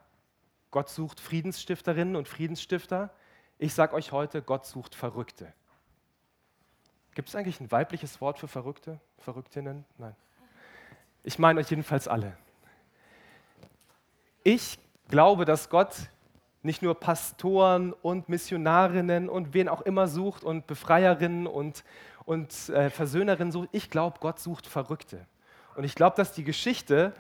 Gott 0.72 0.90
sucht 0.90 1.20
Friedensstifterinnen 1.20 2.16
und 2.16 2.28
Friedensstifter. 2.28 3.10
Ich 3.58 3.74
sage 3.74 3.94
euch 3.94 4.12
heute, 4.12 4.42
Gott 4.42 4.66
sucht 4.66 4.96
Verrückte. 4.96 5.54
Gibt 7.18 7.30
es 7.30 7.36
eigentlich 7.36 7.60
ein 7.60 7.72
weibliches 7.72 8.22
Wort 8.22 8.38
für 8.38 8.48
Verrückte? 8.48 9.00
Verrücktinnen? 9.18 9.86
Nein. 9.98 10.16
Ich 11.24 11.40
meine 11.40 11.60
euch 11.60 11.68
jedenfalls 11.68 12.08
alle. 12.08 12.38
Ich 14.44 14.78
glaube, 15.10 15.44
dass 15.44 15.72
Gott 15.72 15.96
nicht 16.62 16.84
nur 16.84 16.94
Pastoren 17.00 17.92
und 17.92 18.30
Missionarinnen 18.30 19.30
und 19.30 19.56
wen 19.56 19.68
auch 19.68 19.82
immer 19.82 20.08
sucht 20.08 20.44
und 20.44 20.68
Befreierinnen 20.68 21.48
und, 21.48 21.84
und 22.26 22.70
äh, 22.70 22.92
Versöhnerinnen 22.92 23.52
sucht. 23.52 23.70
Ich 23.72 23.90
glaube, 23.90 24.20
Gott 24.20 24.38
sucht 24.38 24.68
Verrückte. 24.68 25.26
Und 25.76 25.86
ich 25.86 25.96
glaube, 25.96 26.16
dass 26.18 26.34
die 26.34 26.44
Geschichte 26.44 27.14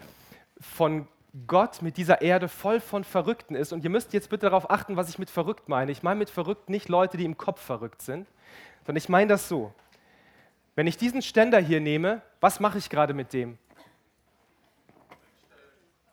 von 0.61 1.07
Gott 1.47 1.81
mit 1.81 1.97
dieser 1.97 2.21
Erde 2.21 2.49
voll 2.49 2.81
von 2.81 3.03
Verrückten 3.03 3.55
ist. 3.55 3.73
Und 3.73 3.83
ihr 3.83 3.89
müsst 3.89 4.13
jetzt 4.13 4.29
bitte 4.29 4.45
darauf 4.45 4.69
achten, 4.69 4.95
was 4.95 5.09
ich 5.09 5.17
mit 5.17 5.31
verrückt 5.31 5.67
meine. 5.69 5.91
Ich 5.91 6.03
meine 6.03 6.19
mit 6.19 6.29
verrückt 6.29 6.69
nicht 6.69 6.87
Leute, 6.87 7.17
die 7.17 7.25
im 7.25 7.35
Kopf 7.35 7.59
verrückt 7.59 8.03
sind, 8.03 8.27
sondern 8.85 8.97
ich 8.97 9.09
meine 9.09 9.29
das 9.29 9.49
so. 9.49 9.73
Wenn 10.77 10.85
ich 10.85 10.95
diesen 10.95 11.23
Ständer 11.23 11.57
hier 11.57 11.81
nehme, 11.81 12.21
was 12.39 12.59
mache 12.59 12.77
ich 12.77 12.87
gerade 12.87 13.15
mit 13.15 13.33
dem? 13.33 13.57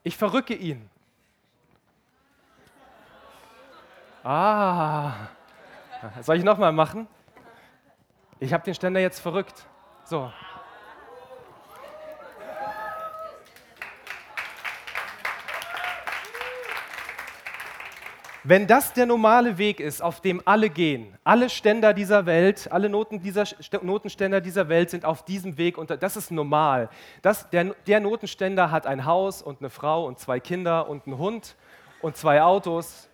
Ich 0.03 0.17
verrücke 0.17 0.55
ihn. 0.55 0.89
Ah, 4.23 5.13
soll 6.23 6.39
ich 6.39 6.45
nochmal 6.45 6.73
machen? 6.73 7.07
Ich 8.41 8.55
habe 8.55 8.65
den 8.65 8.75
Ständer 8.75 9.01
jetzt 9.01 9.21
verrückt. 9.21 9.67
So, 10.05 10.33
Wenn 18.47 18.67
das 18.67 18.93
der 18.93 19.07
normale 19.07 19.57
Weg 19.57 19.81
ist, 19.81 20.03
auf 20.03 20.21
dem 20.21 20.43
alle 20.45 20.69
gehen, 20.69 21.17
alle 21.25 21.49
Ständer 21.49 21.95
dieser 21.95 22.27
Welt, 22.27 22.71
alle 22.71 22.91
Noten 22.91 23.23
dieser, 23.23 23.45
Notenständer 23.81 24.43
dieser 24.43 24.69
Welt 24.69 24.91
sind 24.91 25.07
auf 25.07 25.25
diesem 25.25 25.57
Weg 25.57 25.79
und 25.79 25.89
das 25.89 26.15
ist 26.19 26.31
normal. 26.31 26.91
Das, 27.23 27.49
der, 27.49 27.75
der 27.87 28.01
Notenständer 28.01 28.71
hat 28.71 28.87
ein 28.87 29.07
Haus 29.07 29.41
und 29.41 29.61
eine 29.61 29.71
Frau 29.71 30.07
und 30.07 30.19
zwei 30.19 30.41
Kinder 30.41 30.91
und 30.91 31.07
einen 31.07 31.17
Hund 31.17 31.57
und 32.03 32.19
zwei 32.19 32.43
Autos. 32.43 33.09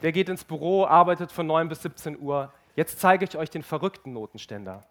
Der 0.00 0.12
geht 0.12 0.28
ins 0.28 0.44
Büro, 0.44 0.86
arbeitet 0.86 1.32
von 1.32 1.48
9 1.48 1.68
bis 1.68 1.82
17 1.82 2.20
Uhr. 2.20 2.52
Jetzt 2.76 3.00
zeige 3.00 3.24
ich 3.24 3.36
euch 3.36 3.50
den 3.50 3.64
verrückten 3.64 4.12
Notenständer. 4.12 4.84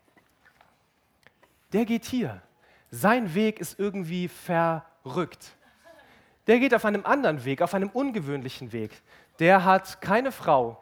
Der 1.71 1.85
geht 1.85 2.03
hier. 2.03 2.41
Sein 2.91 3.33
Weg 3.35 3.61
ist 3.61 3.79
irgendwie 3.79 4.27
verrückt. 4.27 5.54
Der 6.47 6.59
geht 6.59 6.73
auf 6.73 6.85
einem 6.85 7.05
anderen 7.05 7.43
Weg, 7.45 7.61
auf 7.61 7.73
einem 7.73 7.89
ungewöhnlichen 7.89 8.71
Weg. 8.71 8.91
Der 9.39 9.63
hat 9.65 10.01
keine 10.01 10.31
Frau. 10.31 10.81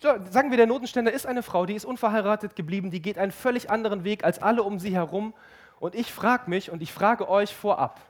Sagen 0.00 0.50
wir, 0.50 0.56
der 0.56 0.66
Notenständer 0.66 1.12
ist 1.12 1.26
eine 1.26 1.42
Frau, 1.42 1.66
die 1.66 1.74
ist 1.74 1.84
unverheiratet 1.84 2.56
geblieben, 2.56 2.90
die 2.90 3.02
geht 3.02 3.18
einen 3.18 3.32
völlig 3.32 3.70
anderen 3.70 4.04
Weg 4.04 4.24
als 4.24 4.40
alle 4.40 4.62
um 4.62 4.78
sie 4.78 4.94
herum. 4.94 5.34
Und 5.78 5.94
ich 5.94 6.12
frage 6.12 6.48
mich 6.48 6.70
und 6.70 6.80
ich 6.82 6.92
frage 6.92 7.28
euch 7.28 7.54
vorab, 7.54 8.00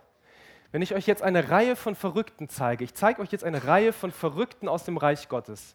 wenn 0.72 0.82
ich 0.82 0.94
euch 0.94 1.06
jetzt 1.06 1.22
eine 1.22 1.50
Reihe 1.50 1.74
von 1.74 1.96
Verrückten 1.96 2.48
zeige, 2.48 2.84
ich 2.84 2.94
zeige 2.94 3.20
euch 3.20 3.32
jetzt 3.32 3.44
eine 3.44 3.64
Reihe 3.64 3.92
von 3.92 4.12
Verrückten 4.12 4.68
aus 4.68 4.84
dem 4.84 4.96
Reich 4.96 5.28
Gottes. 5.28 5.74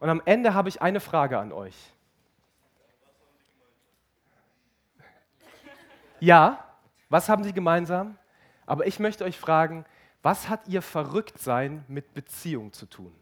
Und 0.00 0.08
am 0.08 0.20
Ende 0.24 0.52
habe 0.54 0.68
ich 0.68 0.82
eine 0.82 0.98
Frage 0.98 1.38
an 1.38 1.52
euch. 1.52 1.76
Ja, 6.18 6.64
was 7.08 7.28
haben 7.28 7.44
sie 7.44 7.52
gemeinsam? 7.52 8.16
Aber 8.66 8.86
ich 8.86 8.98
möchte 8.98 9.24
euch 9.24 9.38
fragen, 9.38 9.84
was 10.22 10.48
hat 10.48 10.68
ihr 10.68 10.82
Verrücktsein 10.82 11.84
mit 11.88 12.14
Beziehung 12.14 12.72
zu 12.72 12.86
tun? 12.86 13.12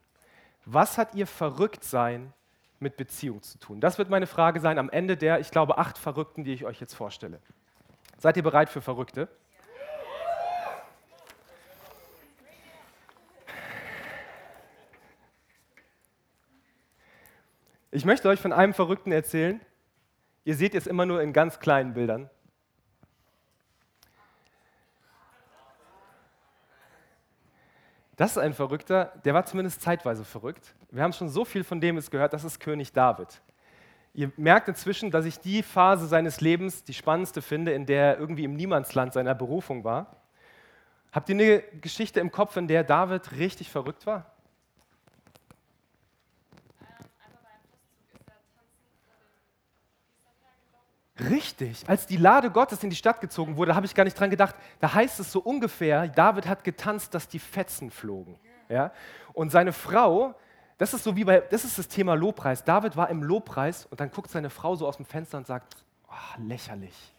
Was 0.66 0.98
hat 0.98 1.14
ihr 1.14 1.26
Verrücktsein 1.26 2.32
mit 2.78 2.96
Beziehung 2.96 3.42
zu 3.42 3.58
tun? 3.58 3.80
Das 3.80 3.96
wird 3.98 4.10
meine 4.10 4.26
Frage 4.26 4.60
sein 4.60 4.78
am 4.78 4.90
Ende 4.90 5.16
der, 5.16 5.40
ich 5.40 5.50
glaube, 5.50 5.78
acht 5.78 5.96
Verrückten, 5.96 6.44
die 6.44 6.52
ich 6.52 6.64
euch 6.64 6.80
jetzt 6.80 6.94
vorstelle. 6.94 7.40
Seid 8.18 8.36
ihr 8.36 8.42
bereit 8.42 8.68
für 8.68 8.82
Verrückte? 8.82 9.28
Ich 17.92 18.04
möchte 18.04 18.28
euch 18.28 18.40
von 18.40 18.52
einem 18.52 18.72
Verrückten 18.72 19.10
erzählen. 19.10 19.60
Ihr 20.44 20.54
seht 20.54 20.74
es 20.74 20.86
immer 20.86 21.06
nur 21.06 21.22
in 21.22 21.32
ganz 21.32 21.58
kleinen 21.58 21.94
Bildern. 21.94 22.30
Das 28.20 28.32
ist 28.32 28.36
ein 28.36 28.52
Verrückter, 28.52 29.14
der 29.24 29.32
war 29.32 29.46
zumindest 29.46 29.80
zeitweise 29.80 30.26
verrückt. 30.26 30.74
Wir 30.90 31.02
haben 31.02 31.14
schon 31.14 31.30
so 31.30 31.46
viel 31.46 31.64
von 31.64 31.80
dem 31.80 31.96
jetzt 31.96 32.10
gehört, 32.10 32.34
das 32.34 32.44
ist 32.44 32.60
König 32.60 32.92
David. 32.92 33.40
Ihr 34.12 34.30
merkt 34.36 34.68
inzwischen, 34.68 35.10
dass 35.10 35.24
ich 35.24 35.40
die 35.40 35.62
Phase 35.62 36.06
seines 36.06 36.42
Lebens 36.42 36.84
die 36.84 36.92
spannendste 36.92 37.40
finde, 37.40 37.72
in 37.72 37.86
der 37.86 38.02
er 38.02 38.18
irgendwie 38.18 38.44
im 38.44 38.56
Niemandsland 38.56 39.14
seiner 39.14 39.34
Berufung 39.34 39.84
war. 39.84 40.16
Habt 41.12 41.30
ihr 41.30 41.34
eine 41.34 41.62
Geschichte 41.80 42.20
im 42.20 42.30
Kopf, 42.30 42.58
in 42.58 42.68
der 42.68 42.84
David 42.84 43.38
richtig 43.38 43.70
verrückt 43.70 44.04
war? 44.04 44.26
Richtig, 51.28 51.84
als 51.86 52.06
die 52.06 52.16
Lade 52.16 52.50
Gottes 52.50 52.82
in 52.82 52.90
die 52.90 52.96
Stadt 52.96 53.20
gezogen 53.20 53.56
wurde, 53.56 53.74
habe 53.74 53.86
ich 53.86 53.94
gar 53.94 54.04
nicht 54.04 54.18
dran 54.18 54.30
gedacht. 54.30 54.54
Da 54.78 54.94
heißt 54.94 55.20
es 55.20 55.30
so 55.30 55.40
ungefähr, 55.40 56.08
David 56.08 56.46
hat 56.46 56.64
getanzt, 56.64 57.14
dass 57.14 57.28
die 57.28 57.38
Fetzen 57.38 57.90
flogen. 57.90 58.38
Ja? 58.68 58.92
Und 59.32 59.50
seine 59.50 59.72
Frau, 59.72 60.34
das 60.78 60.94
ist 60.94 61.04
so 61.04 61.16
wie 61.16 61.24
bei, 61.24 61.40
das 61.40 61.64
ist 61.64 61.78
das 61.78 61.88
Thema 61.88 62.14
Lobpreis. 62.14 62.64
David 62.64 62.96
war 62.96 63.10
im 63.10 63.22
Lobpreis 63.22 63.86
und 63.86 64.00
dann 64.00 64.10
guckt 64.10 64.30
seine 64.30 64.50
Frau 64.50 64.76
so 64.76 64.86
aus 64.86 64.96
dem 64.96 65.06
Fenster 65.06 65.38
und 65.38 65.46
sagt, 65.46 65.84
oh, 66.08 66.42
lächerlich 66.42 67.12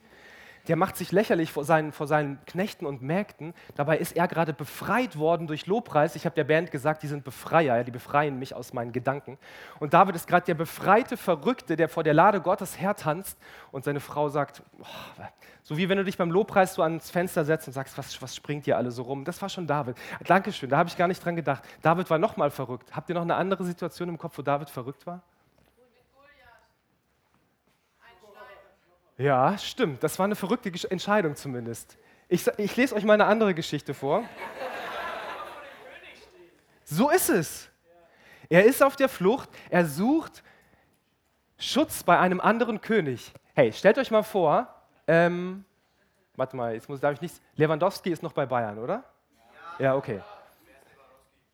der 0.68 0.76
macht 0.76 0.98
sich 0.98 1.12
lächerlich 1.12 1.52
vor 1.52 1.64
seinen, 1.64 1.92
vor 1.92 2.08
seinen 2.08 2.44
Knechten 2.46 2.86
und 2.86 3.02
Mägden. 3.02 3.54
Dabei 3.76 3.98
ist 3.98 4.16
er 4.16 4.28
gerade 4.28 4.54
befreit 4.54 5.18
worden 5.18 5.48
durch 5.48 5.66
Lobpreis. 5.66 6.16
Ich 6.16 6.26
habe 6.26 6.36
der 6.36 6.44
Band 6.44 6.72
gesagt, 6.72 7.04
die 7.04 7.08
sind 7.08 7.24
Befreier, 7.24 7.78
ja, 7.78 7.84
die 7.84 7.92
befreien 7.92 8.38
mich 8.40 8.54
aus 8.56 8.74
meinen 8.74 8.92
Gedanken. 8.92 9.38
Und 9.80 9.94
David 9.94 10.16
ist 10.16 10.28
gerade 10.28 10.46
der 10.46 10.56
befreite 10.56 11.18
Verrückte, 11.18 11.76
der 11.76 11.90
vor 11.90 12.04
der 12.04 12.14
Lade 12.14 12.42
Gottes 12.42 12.80
hertanzt 12.80 13.38
und 13.72 13.84
seine 13.84 14.00
Frau 14.00 14.30
sagt, 14.30 14.62
oh, 14.80 15.24
so 15.64 15.78
wie 15.78 15.90
wenn 15.90 15.98
du 15.98 16.04
dich 16.04 16.18
beim 16.18 16.32
Lobpreis 16.32 16.74
so 16.74 16.82
ans 16.82 17.10
Fenster 17.12 17.46
setzt 17.46 17.68
und 17.68 17.74
sagst, 17.74 17.98
was, 17.98 18.22
was 18.22 18.36
springt 18.36 18.66
hier 18.66 18.78
alle 18.78 18.92
so 18.92 19.04
rum? 19.04 19.26
Das 19.26 19.42
war 19.42 19.50
schon 19.50 19.68
David. 19.68 19.96
Dankeschön, 20.26 20.70
da 20.70 20.78
habe 20.78 20.90
ich 20.90 20.98
gar 20.98 21.08
nicht 21.08 21.24
dran 21.24 21.36
gedacht. 21.36 21.64
David 21.82 22.10
war 22.10 22.18
nochmal 22.18 22.52
verrückt. 22.52 22.96
Habt 22.96 23.10
ihr 23.10 23.16
noch 23.16 23.22
eine 23.22 23.36
andere 23.36 23.64
Situation 23.64 24.10
im 24.10 24.18
Kopf, 24.18 24.38
wo 24.38 24.42
David 24.42 24.70
verrückt 24.70 25.06
war? 25.06 25.22
Ja, 29.18 29.58
stimmt. 29.58 30.04
Das 30.04 30.18
war 30.18 30.26
eine 30.26 30.36
verrückte 30.36 30.72
Entscheidung 30.90 31.36
zumindest. 31.36 31.98
Ich, 32.28 32.48
ich 32.58 32.76
lese 32.76 32.96
euch 32.96 33.04
mal 33.04 33.14
eine 33.14 33.26
andere 33.26 33.54
Geschichte 33.54 33.94
vor. 33.94 34.24
So 36.86 37.10
ist 37.10 37.30
es. 37.30 37.70
Er 38.50 38.66
ist 38.66 38.82
auf 38.84 38.96
der 38.96 39.10
Flucht. 39.10 39.50
Er 39.70 39.86
sucht 39.86 40.44
Schutz 41.58 42.04
bei 42.04 42.18
einem 42.20 42.42
anderen 42.42 42.82
König. 42.82 43.32
Hey, 43.54 43.72
stellt 43.72 43.98
euch 43.98 44.12
mal 44.12 44.24
vor, 44.24 44.68
ähm, 45.08 45.64
warte 46.36 46.56
mal, 46.56 46.74
jetzt 46.74 46.90
muss, 46.90 47.00
darf 47.00 47.14
ich 47.14 47.22
nichts. 47.22 47.42
Lewandowski 47.56 48.10
ist 48.10 48.24
noch 48.24 48.34
bei 48.34 48.46
Bayern, 48.46 48.80
oder? 48.80 49.04
Ja, 49.78 49.86
ja 49.86 49.96
okay. 49.96 50.22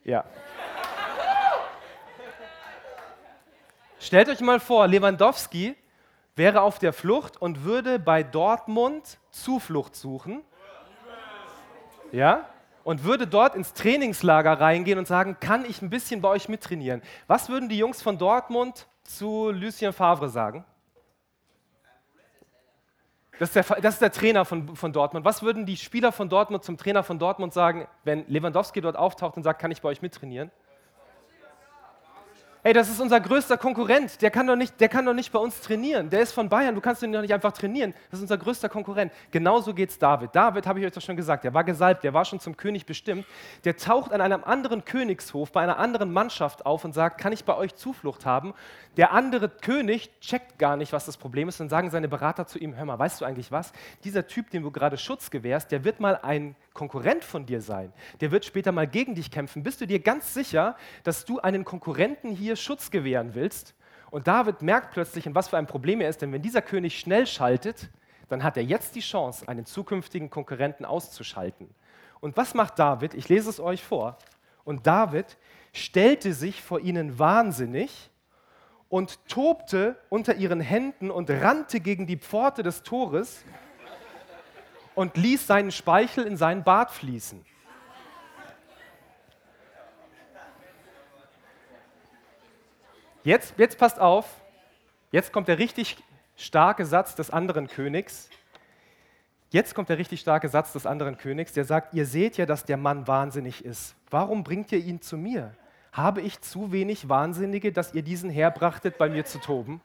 Ja. 0.04 0.24
Stellt 4.00 4.30
euch 4.30 4.40
mal 4.40 4.60
vor, 4.60 4.88
Lewandowski 4.88 5.76
wäre 6.38 6.62
auf 6.62 6.80
der 6.80 6.94
Flucht 6.94 7.42
und 7.42 7.64
würde 7.64 8.00
bei 8.00 8.24
Dortmund 8.24 9.18
Zuflucht 9.32 9.96
suchen. 9.96 10.44
Ja? 12.12 12.48
Und 12.84 13.04
würde 13.04 13.28
dort 13.28 13.56
ins 13.56 13.74
Trainingslager 13.74 14.62
reingehen 14.62 14.98
und 14.98 15.08
sagen, 15.08 15.38
kann 15.40 15.66
ich 15.66 15.82
ein 15.82 15.90
bisschen 15.90 16.22
bei 16.22 16.30
euch 16.30 16.48
mittrainieren? 16.48 17.02
Was 17.28 17.50
würden 17.50 17.68
die 17.68 17.78
Jungs 17.78 18.02
von 18.02 18.18
Dortmund 18.18 18.88
zu 19.04 19.52
Lucien 19.52 19.92
Favre 19.92 20.30
sagen? 20.30 20.64
Das 23.40 23.56
ist, 23.56 23.56
der, 23.56 23.82
das 23.82 23.96
ist 23.96 24.02
der, 24.02 24.12
Trainer 24.12 24.46
von, 24.46 24.76
von, 24.76 24.94
Dortmund. 24.94 25.26
Was 25.26 25.44
würden 25.44 25.66
die 25.66 25.78
Spieler 25.78 26.12
von 26.12 26.28
Dortmund 26.28 26.64
zum 26.64 26.78
Trainer 26.78 27.04
von 27.04 27.20
Dortmund 27.20 27.54
sagen, 27.54 27.88
wenn 28.04 28.26
Lewandowski 28.28 28.82
dort 28.82 28.96
auftaucht 28.96 29.38
und 29.38 29.44
sagt, 29.44 29.62
kann 29.62 29.70
ich 29.70 29.82
bei 29.82 29.90
euch 29.90 30.02
mittrainieren? 30.02 30.50
Ey, 32.68 32.74
das 32.74 32.90
ist 32.90 33.00
unser 33.00 33.22
größter 33.22 33.58
Konkurrent. 33.58 34.22
Der 34.22 34.30
kann, 34.30 34.46
doch 34.46 34.58
nicht, 34.58 34.78
der 34.82 34.90
kann 34.90 35.06
doch 35.06 35.14
nicht 35.14 35.32
bei 35.32 35.40
uns 35.40 35.62
trainieren. 35.62 36.10
Der 36.10 36.20
ist 36.20 36.34
von 36.34 36.50
Bayern. 36.50 36.76
Du 36.76 36.82
kannst 36.82 37.02
ihn 37.02 37.14
doch 37.14 37.22
nicht 37.22 37.34
einfach 37.34 37.54
trainieren. 37.54 37.94
Das 38.12 38.20
ist 38.20 38.24
unser 38.24 38.38
größter 38.38 38.68
Konkurrent. 38.68 39.14
Genauso 39.32 39.74
geht 39.74 39.90
es 39.90 39.98
David. 39.98 40.32
David, 40.36 40.68
habe 40.68 40.82
ich 40.82 40.86
euch 40.86 40.92
doch 40.92 41.02
schon 41.02 41.16
gesagt, 41.16 41.46
der 41.46 41.54
war 41.54 41.64
gesalbt, 41.64 42.04
der 42.04 42.14
war 42.14 42.26
schon 42.26 42.42
zum 42.42 42.58
König 42.58 42.86
bestimmt. 42.86 43.26
Der 43.64 43.78
taucht 43.78 44.12
an 44.12 44.20
einem 44.20 44.44
anderen 44.44 44.84
Königshof, 44.84 45.54
bei 45.54 45.62
einer 45.62 45.80
anderen 45.80 46.12
Mannschaft 46.12 46.66
auf 46.66 46.84
und 46.84 46.92
sagt, 46.92 47.22
kann 47.22 47.32
ich 47.32 47.46
bei 47.46 47.56
euch 47.56 47.74
Zuflucht 47.74 48.26
haben? 48.26 48.54
Der 48.98 49.12
andere 49.12 49.48
König 49.48 50.10
checkt 50.22 50.58
gar 50.58 50.76
nicht, 50.76 50.92
was 50.92 51.06
das 51.06 51.18
Problem 51.18 51.48
ist. 51.48 51.60
Dann 51.60 51.70
sagen 51.70 51.92
seine 51.92 52.08
Berater 52.08 52.48
zu 52.48 52.58
ihm, 52.58 52.76
hör 52.76 52.86
mal, 52.86 52.98
weißt 52.98 53.22
du 53.22 53.26
eigentlich 53.26 53.52
was? 53.52 53.72
Dieser 54.04 54.26
Typ, 54.26 54.50
dem 54.50 54.64
du 54.64 54.72
gerade 54.72 54.98
Schutz 54.98 55.30
gewährst, 55.30 55.72
der 55.72 55.84
wird 55.84 56.00
mal 56.00 56.20
ein 56.24 56.56
Konkurrent 56.74 57.24
von 57.24 57.46
dir 57.46 57.62
sein. 57.62 57.94
Der 58.22 58.32
wird 58.32 58.44
später 58.44 58.72
mal 58.72 58.88
gegen 58.88 59.14
dich 59.14 59.30
kämpfen. 59.30 59.62
Bist 59.62 59.82
du 59.82 59.86
dir 59.86 60.00
ganz 60.00 60.34
sicher, 60.34 60.76
dass 61.04 61.26
du 61.26 61.40
einen 61.40 61.64
Konkurrenten 61.64 62.32
hier 62.32 62.56
Schutz 62.56 62.90
gewähren 62.90 63.36
willst. 63.36 63.76
Und 64.10 64.28
David 64.28 64.64
merkt 64.64 64.92
plötzlich, 64.92 65.28
in 65.28 65.36
was 65.36 65.50
für 65.50 65.58
ein 65.58 65.68
Problem 65.68 66.02
er 66.02 66.10
ist, 66.10 66.24
denn 66.24 66.34
wenn 66.34 66.42
dieser 66.42 66.64
König 66.64 67.00
schnell 67.00 67.28
schaltet, 67.28 67.90
dann 68.30 68.44
hat 68.44 68.58
er 68.58 68.64
jetzt 68.64 68.96
die 68.96 69.02
Chance, 69.02 69.48
einen 69.48 69.66
zukünftigen 69.66 70.32
Konkurrenten 70.32 70.86
auszuschalten. 70.86 71.70
Und 72.20 72.36
was 72.36 72.56
macht 72.56 72.80
David? 72.80 73.14
Ich 73.14 73.30
lese 73.30 73.50
es 73.50 73.60
euch 73.60 73.84
vor. 73.84 74.18
Und 74.64 74.88
David 74.88 75.38
stellte 75.72 76.34
sich 76.34 76.64
vor 76.64 76.80
ihnen 76.80 77.20
wahnsinnig 77.20 78.10
und 78.90 79.28
tobte 79.28 79.98
unter 80.10 80.36
ihren 80.36 80.60
Händen 80.60 81.12
und 81.12 81.30
rannte 81.30 81.80
gegen 81.80 82.08
die 82.08 82.18
Pforte 82.18 82.64
des 82.64 82.84
Tores 82.84 83.44
und 84.96 85.18
ließ 85.18 85.46
seinen 85.46 85.72
Speichel 85.72 86.26
in 86.26 86.38
seinen 86.38 86.64
Bart 86.64 86.92
fließen. 86.92 87.46
Jetzt, 93.24 93.56
jetzt 93.58 93.78
passt 93.78 94.00
auf, 94.00 94.26
jetzt 95.12 95.34
kommt 95.34 95.50
der 95.50 95.60
richtig 95.60 95.98
starke 96.38 96.86
Satz 96.86 97.14
des 97.14 97.30
anderen 97.30 97.68
Königs. 97.68 98.30
Jetzt 99.50 99.76
kommt 99.76 99.90
der 99.90 99.98
richtig 99.98 100.22
starke 100.22 100.48
Satz 100.50 100.74
des 100.74 100.86
anderen 100.86 101.18
Königs, 101.18 101.54
der 101.54 101.66
sagt, 101.66 101.94
ihr 101.94 102.06
seht 102.06 102.38
ja, 102.38 102.46
dass 102.46 102.66
der 102.66 102.78
Mann 102.78 103.08
wahnsinnig 103.08 103.66
ist. 103.66 103.96
Warum 104.10 104.44
bringt 104.44 104.72
ihr 104.72 104.80
ihn 104.80 105.02
zu 105.02 105.18
mir? 105.18 105.54
Habe 105.98 106.22
ich 106.22 106.40
zu 106.42 106.72
wenig 106.72 107.10
Wahnsinnige, 107.10 107.72
dass 107.72 107.96
ihr 107.96 108.04
diesen 108.04 108.30
herbrachtet, 108.30 109.00
bei 109.00 109.10
mir 109.10 109.26
zu 109.26 109.40
toben? 109.40 109.82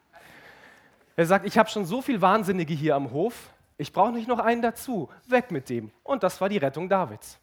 Er 1.17 1.25
sagt, 1.25 1.47
ich 1.47 1.57
habe 1.57 1.71
schon 1.71 1.87
so 1.87 2.03
viel 2.03 2.21
Wahnsinnige 2.21 2.75
hier 2.75 2.97
am 2.97 3.13
Hof, 3.13 3.51
ich 3.79 3.95
brauche 3.95 4.13
nicht 4.13 4.29
noch 4.29 4.39
einen 4.39 4.61
dazu, 4.61 5.09
weg 5.27 5.51
mit 5.51 5.71
dem. 5.71 5.91
Und 6.05 6.23
das 6.23 6.39
war 6.43 6.51
die 6.51 6.59
Rettung 6.59 6.91
Davids. 6.91 7.39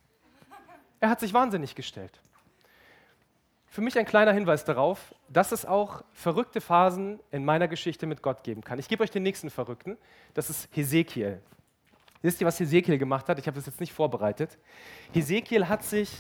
Er 0.99 1.09
hat 1.09 1.19
sich 1.19 1.33
wahnsinnig 1.33 1.73
gestellt. 1.73 2.21
für 3.65 3.81
mich 3.81 3.97
ein 3.97 4.05
kleiner 4.05 4.33
Hinweis 4.33 4.65
darauf, 4.65 5.15
dass 5.29 5.51
es 5.51 5.65
auch 5.65 6.03
verrückte 6.13 6.61
Phasen 6.61 7.19
in 7.31 7.45
meiner 7.45 7.67
Geschichte 7.67 8.05
mit 8.05 8.21
Gott 8.21 8.43
geben 8.43 8.63
kann. 8.63 8.77
Ich 8.77 8.88
gebe 8.88 9.03
euch 9.03 9.11
den 9.11 9.23
nächsten 9.23 9.49
Verrückten, 9.49 9.97
das 10.35 10.49
ist 10.51 10.69
Hesekiel. 10.73 11.41
Wisst 12.21 12.39
ihr, 12.39 12.47
was 12.47 12.59
Hesekiel 12.59 12.99
gemacht 12.99 13.29
hat? 13.29 13.39
Ich 13.39 13.47
habe 13.47 13.55
das 13.55 13.65
jetzt 13.65 13.79
nicht 13.79 13.93
vorbereitet. 13.93 14.57
Hesekiel 15.13 15.67
hat 15.67 15.83
sich 15.83 16.11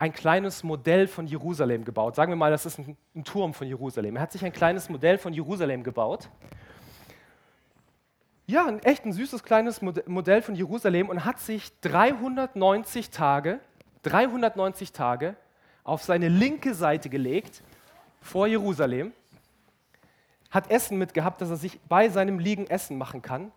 ein 0.00 0.14
kleines 0.14 0.64
Modell 0.64 1.06
von 1.06 1.26
Jerusalem 1.26 1.84
gebaut. 1.84 2.16
Sagen 2.16 2.32
wir 2.32 2.36
mal, 2.36 2.50
das 2.50 2.64
ist 2.64 2.78
ein, 2.78 2.96
ein 3.14 3.22
Turm 3.22 3.52
von 3.52 3.68
Jerusalem. 3.68 4.16
Er 4.16 4.22
hat 4.22 4.32
sich 4.32 4.42
ein 4.42 4.52
kleines 4.52 4.88
Modell 4.88 5.18
von 5.18 5.34
Jerusalem 5.34 5.84
gebaut. 5.84 6.30
Ja, 8.46 8.64
ein 8.64 8.82
echt 8.82 9.04
ein 9.04 9.12
süßes 9.12 9.42
kleines 9.42 9.82
Modell 9.82 10.40
von 10.40 10.54
Jerusalem 10.54 11.10
und 11.10 11.26
hat 11.26 11.38
sich 11.38 11.78
390 11.82 13.10
Tage, 13.10 13.60
390 14.02 14.92
Tage 14.92 15.36
auf 15.84 16.02
seine 16.02 16.28
linke 16.28 16.72
Seite 16.72 17.10
gelegt 17.10 17.62
vor 18.22 18.46
Jerusalem, 18.46 19.12
hat 20.50 20.70
Essen 20.70 20.96
mitgehabt, 20.96 21.42
dass 21.42 21.50
er 21.50 21.56
sich 21.56 21.78
bei 21.88 22.08
seinem 22.08 22.38
Liegen 22.38 22.66
Essen 22.66 22.96
machen 22.96 23.20
kann 23.20 23.52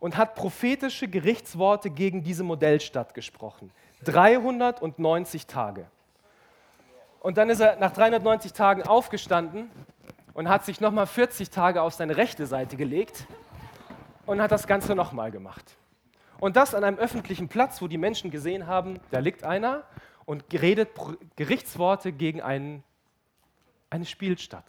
und 0.00 0.16
hat 0.16 0.34
prophetische 0.34 1.08
Gerichtsworte 1.08 1.90
gegen 1.90 2.22
diese 2.22 2.44
Modellstadt 2.44 3.14
gesprochen. 3.14 3.70
390 4.04 5.46
Tage. 5.46 5.86
Und 7.20 7.38
dann 7.38 7.50
ist 7.50 7.60
er 7.60 7.76
nach 7.76 7.92
390 7.92 8.52
Tagen 8.52 8.82
aufgestanden 8.82 9.70
und 10.34 10.48
hat 10.48 10.64
sich 10.64 10.80
nochmal 10.80 11.06
40 11.06 11.50
Tage 11.50 11.82
auf 11.82 11.94
seine 11.94 12.16
rechte 12.16 12.46
Seite 12.46 12.76
gelegt 12.76 13.26
und 14.26 14.40
hat 14.40 14.52
das 14.52 14.66
Ganze 14.66 14.94
nochmal 14.94 15.30
gemacht. 15.30 15.76
Und 16.38 16.56
das 16.56 16.74
an 16.74 16.84
einem 16.84 16.98
öffentlichen 16.98 17.48
Platz, 17.48 17.80
wo 17.80 17.88
die 17.88 17.98
Menschen 17.98 18.30
gesehen 18.30 18.66
haben, 18.66 19.00
da 19.10 19.20
liegt 19.20 19.44
einer 19.44 19.84
und 20.26 20.44
redet 20.52 20.90
Gerichtsworte 21.36 22.12
gegen 22.12 22.42
einen, 22.42 22.84
eine 23.88 24.04
Spielstadt. 24.04 24.66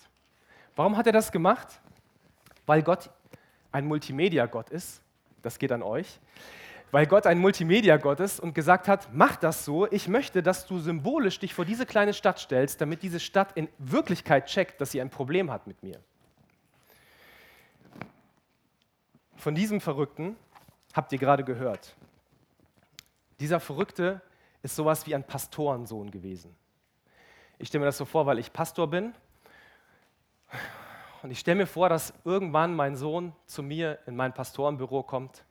Warum 0.75 0.95
hat 0.95 1.07
er 1.07 1.13
das 1.13 1.31
gemacht? 1.31 1.81
Weil 2.65 2.83
Gott 2.83 3.09
ein 3.71 3.85
Multimedia-Gott 3.87 4.69
ist. 4.69 5.01
Das 5.41 5.59
geht 5.59 5.71
an 5.71 5.83
euch. 5.83 6.19
Weil 6.91 7.05
Gott 7.05 7.25
ein 7.27 7.39
Multimedia-Gott 7.39 8.19
ist 8.21 8.39
und 8.39 8.53
gesagt 8.55 8.87
hat, 8.87 9.09
mach 9.11 9.35
das 9.35 9.65
so, 9.65 9.91
ich 9.91 10.07
möchte, 10.07 10.41
dass 10.41 10.65
du 10.65 10.79
symbolisch 10.79 11.39
dich 11.39 11.53
vor 11.53 11.65
diese 11.65 11.85
kleine 11.85 12.13
Stadt 12.13 12.39
stellst, 12.39 12.79
damit 12.79 13.03
diese 13.03 13.19
Stadt 13.19 13.51
in 13.55 13.67
Wirklichkeit 13.77 14.45
checkt, 14.45 14.79
dass 14.79 14.91
sie 14.91 15.01
ein 15.01 15.09
Problem 15.09 15.51
hat 15.51 15.67
mit 15.67 15.83
mir. 15.83 15.99
Von 19.35 19.53
diesem 19.53 19.81
Verrückten 19.81 20.37
habt 20.93 21.11
ihr 21.11 21.19
gerade 21.19 21.43
gehört. 21.43 21.95
Dieser 23.39 23.59
Verrückte 23.59 24.21
ist 24.63 24.75
sowas 24.75 25.05
wie 25.05 25.13
ein 25.13 25.23
Pastorensohn 25.23 26.09
gewesen. 26.09 26.55
Ich 27.59 27.67
stelle 27.67 27.81
mir 27.81 27.85
das 27.87 27.97
so 27.97 28.05
vor, 28.05 28.25
weil 28.25 28.39
ich 28.39 28.51
Pastor 28.53 28.89
bin. 28.89 29.13
Und 31.27 31.31
ich 31.31 31.39
stelle 31.39 31.57
mir 31.57 31.67
vor, 31.67 31.89
dass 31.89 32.13
irgendwann 32.23 32.73
mein 32.73 32.95
Sohn 32.95 33.33
zu 33.47 33.61
mir 33.61 33.99
in 34.05 34.15
mein 34.15 34.33
Pastorenbüro 34.33 35.03
kommt 35.03 35.43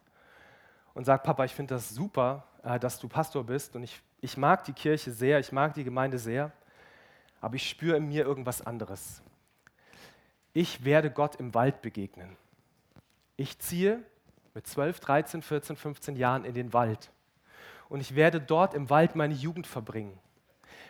und 0.95 1.05
sagt, 1.05 1.25
Papa, 1.25 1.45
ich 1.45 1.55
finde 1.55 1.75
das 1.75 1.91
super, 1.91 2.45
äh, 2.63 2.79
dass 2.79 2.99
du 2.99 3.09
Pastor 3.09 3.45
bist 3.45 3.77
und 3.77 3.83
ich, 3.83 4.01
ich 4.23 4.39
mag 4.39 4.65
die 4.65 4.73
Kirche 4.73 5.13
sehr, 5.13 5.39
ich 5.39 5.53
mag 5.53 5.75
die 5.75 5.85
Gemeinde 5.85 6.19
sehr, 6.19 6.51
aber 7.43 7.57
ich 7.57 7.69
spüre 7.69 7.99
in 7.99 8.09
mir 8.09 8.25
irgendwas 8.25 8.67
anderes. 8.67 9.21
Ich 10.55 10.83
werde 10.83 11.11
Gott 11.11 11.37
im 11.37 11.53
Wald 11.53 11.83
begegnen. 11.83 12.39
Ich 13.37 13.59
ziehe 13.59 14.03
mit 14.55 14.67
12, 14.67 14.99
13, 14.99 15.43
14, 15.43 15.77
15 15.77 16.17
Jahren 16.17 16.47
in 16.47 16.55
den 16.55 16.73
Wald 16.73 17.11
und 17.91 18.01
ich 18.01 18.15
werde 18.15 18.41
dort 18.41 18.73
im 18.73 18.89
Wald 18.89 19.15
meine 19.15 19.35
Jugend 19.35 19.67
verbringen, 19.67 20.19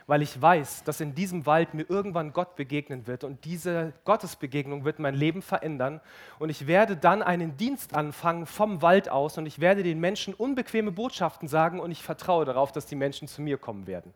weil 0.07 0.23
ich 0.23 0.41
weiß, 0.41 0.85
dass 0.85 1.01
in 1.01 1.15
diesem 1.15 1.47
Wald 1.47 1.75
mir 1.75 1.89
irgendwann 1.89 2.33
Gott 2.33 2.57
begegnen 2.57 3.07
wird 3.07 3.25
und 3.25 3.45
diese 3.45 3.93
Gottesbegegnung 4.05 4.85
wird 4.85 4.99
mein 4.99 5.15
Leben 5.15 5.43
verändern 5.43 6.01
und 6.39 6.49
ich 6.49 6.67
werde 6.67 6.97
dann 6.97 7.23
einen 7.23 7.57
Dienst 7.57 7.95
anfangen 7.95 8.47
vom 8.47 8.83
Wald 8.83 9.09
aus 9.09 9.37
und 9.39 9.47
ich 9.47 9.61
werde 9.61 9.83
den 9.83 9.99
Menschen 9.99 10.35
unbequeme 10.35 10.93
Botschaften 10.93 11.49
sagen 11.49 11.81
und 11.81 11.91
ich 11.91 12.03
vertraue 12.03 12.45
darauf, 12.45 12.73
dass 12.73 12.87
die 12.87 12.97
Menschen 12.97 13.27
zu 13.27 13.43
mir 13.43 13.59
kommen 13.59 13.87
werden. 13.87 14.13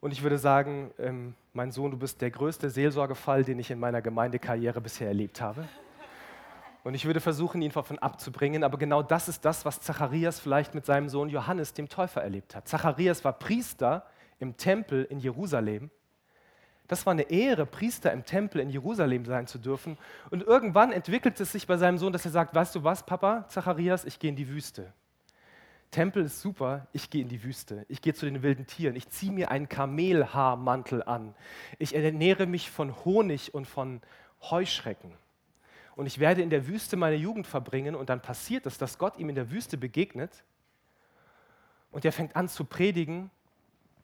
Und 0.00 0.12
ich 0.12 0.22
würde 0.22 0.38
sagen, 0.38 0.92
ähm, 0.98 1.34
mein 1.52 1.72
Sohn, 1.72 1.90
du 1.90 1.96
bist 1.96 2.20
der 2.20 2.30
größte 2.30 2.70
Seelsorgefall, 2.70 3.44
den 3.44 3.58
ich 3.58 3.70
in 3.70 3.80
meiner 3.80 4.02
Gemeindekarriere 4.02 4.80
bisher 4.80 5.08
erlebt 5.08 5.40
habe. 5.40 5.66
Und 6.86 6.94
ich 6.94 7.04
würde 7.04 7.18
versuchen, 7.18 7.62
ihn 7.62 7.72
davon 7.72 7.98
abzubringen, 7.98 8.62
aber 8.62 8.78
genau 8.78 9.02
das 9.02 9.28
ist 9.28 9.44
das, 9.44 9.64
was 9.64 9.80
Zacharias 9.80 10.38
vielleicht 10.38 10.72
mit 10.72 10.86
seinem 10.86 11.08
Sohn 11.08 11.28
Johannes, 11.28 11.72
dem 11.72 11.88
Täufer, 11.88 12.22
erlebt 12.22 12.54
hat. 12.54 12.68
Zacharias 12.68 13.24
war 13.24 13.32
Priester 13.32 14.06
im 14.38 14.56
Tempel 14.56 15.02
in 15.02 15.18
Jerusalem. 15.18 15.90
Das 16.86 17.04
war 17.04 17.10
eine 17.10 17.28
Ehre, 17.28 17.66
Priester 17.66 18.12
im 18.12 18.24
Tempel 18.24 18.60
in 18.60 18.70
Jerusalem 18.70 19.24
sein 19.24 19.48
zu 19.48 19.58
dürfen. 19.58 19.98
Und 20.30 20.44
irgendwann 20.44 20.92
entwickelt 20.92 21.40
es 21.40 21.50
sich 21.50 21.66
bei 21.66 21.76
seinem 21.76 21.98
Sohn, 21.98 22.12
dass 22.12 22.24
er 22.24 22.30
sagt, 22.30 22.54
weißt 22.54 22.76
du 22.76 22.84
was, 22.84 23.04
Papa, 23.04 23.48
Zacharias, 23.48 24.04
ich 24.04 24.20
gehe 24.20 24.30
in 24.30 24.36
die 24.36 24.48
Wüste. 24.48 24.92
Tempel 25.90 26.22
ist 26.22 26.40
super, 26.40 26.86
ich 26.92 27.10
gehe 27.10 27.22
in 27.22 27.28
die 27.28 27.42
Wüste. 27.42 27.84
Ich 27.88 28.00
gehe 28.00 28.14
zu 28.14 28.26
den 28.26 28.44
wilden 28.44 28.68
Tieren. 28.68 28.94
Ich 28.94 29.08
ziehe 29.08 29.32
mir 29.32 29.50
einen 29.50 29.68
Kamelhaarmantel 29.68 31.02
an. 31.02 31.34
Ich 31.80 31.96
ernähre 31.96 32.46
mich 32.46 32.70
von 32.70 32.94
Honig 33.04 33.54
und 33.54 33.66
von 33.66 34.02
Heuschrecken 34.40 35.10
und 35.96 36.06
ich 36.06 36.20
werde 36.20 36.42
in 36.42 36.50
der 36.50 36.68
Wüste 36.68 36.96
meine 36.96 37.16
Jugend 37.16 37.46
verbringen 37.46 37.96
und 37.96 38.08
dann 38.08 38.20
passiert 38.20 38.66
es, 38.66 38.78
dass 38.78 38.98
Gott 38.98 39.18
ihm 39.18 39.28
in 39.28 39.34
der 39.34 39.50
Wüste 39.50 39.76
begegnet 39.76 40.44
und 41.90 42.04
er 42.04 42.12
fängt 42.12 42.36
an 42.36 42.48
zu 42.48 42.64
predigen 42.64 43.30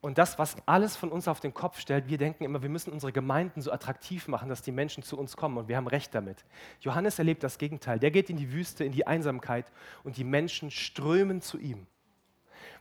und 0.00 0.18
das, 0.18 0.36
was 0.36 0.56
alles 0.66 0.96
von 0.96 1.10
uns 1.10 1.28
auf 1.28 1.38
den 1.38 1.54
Kopf 1.54 1.78
stellt, 1.78 2.08
wir 2.08 2.18
denken 2.18 2.42
immer, 2.42 2.60
wir 2.60 2.68
müssen 2.68 2.92
unsere 2.92 3.12
Gemeinden 3.12 3.60
so 3.60 3.70
attraktiv 3.70 4.26
machen, 4.26 4.48
dass 4.48 4.60
die 4.60 4.72
Menschen 4.72 5.04
zu 5.04 5.16
uns 5.16 5.36
kommen 5.36 5.56
und 5.58 5.68
wir 5.68 5.76
haben 5.76 5.86
recht 5.86 6.12
damit. 6.12 6.44
Johannes 6.80 7.20
erlebt 7.20 7.44
das 7.44 7.56
Gegenteil. 7.56 8.00
Der 8.00 8.10
geht 8.10 8.28
in 8.28 8.36
die 8.36 8.52
Wüste, 8.52 8.84
in 8.84 8.90
die 8.90 9.06
Einsamkeit 9.06 9.70
und 10.02 10.16
die 10.16 10.24
Menschen 10.24 10.72
strömen 10.72 11.40
zu 11.40 11.56
ihm. 11.56 11.86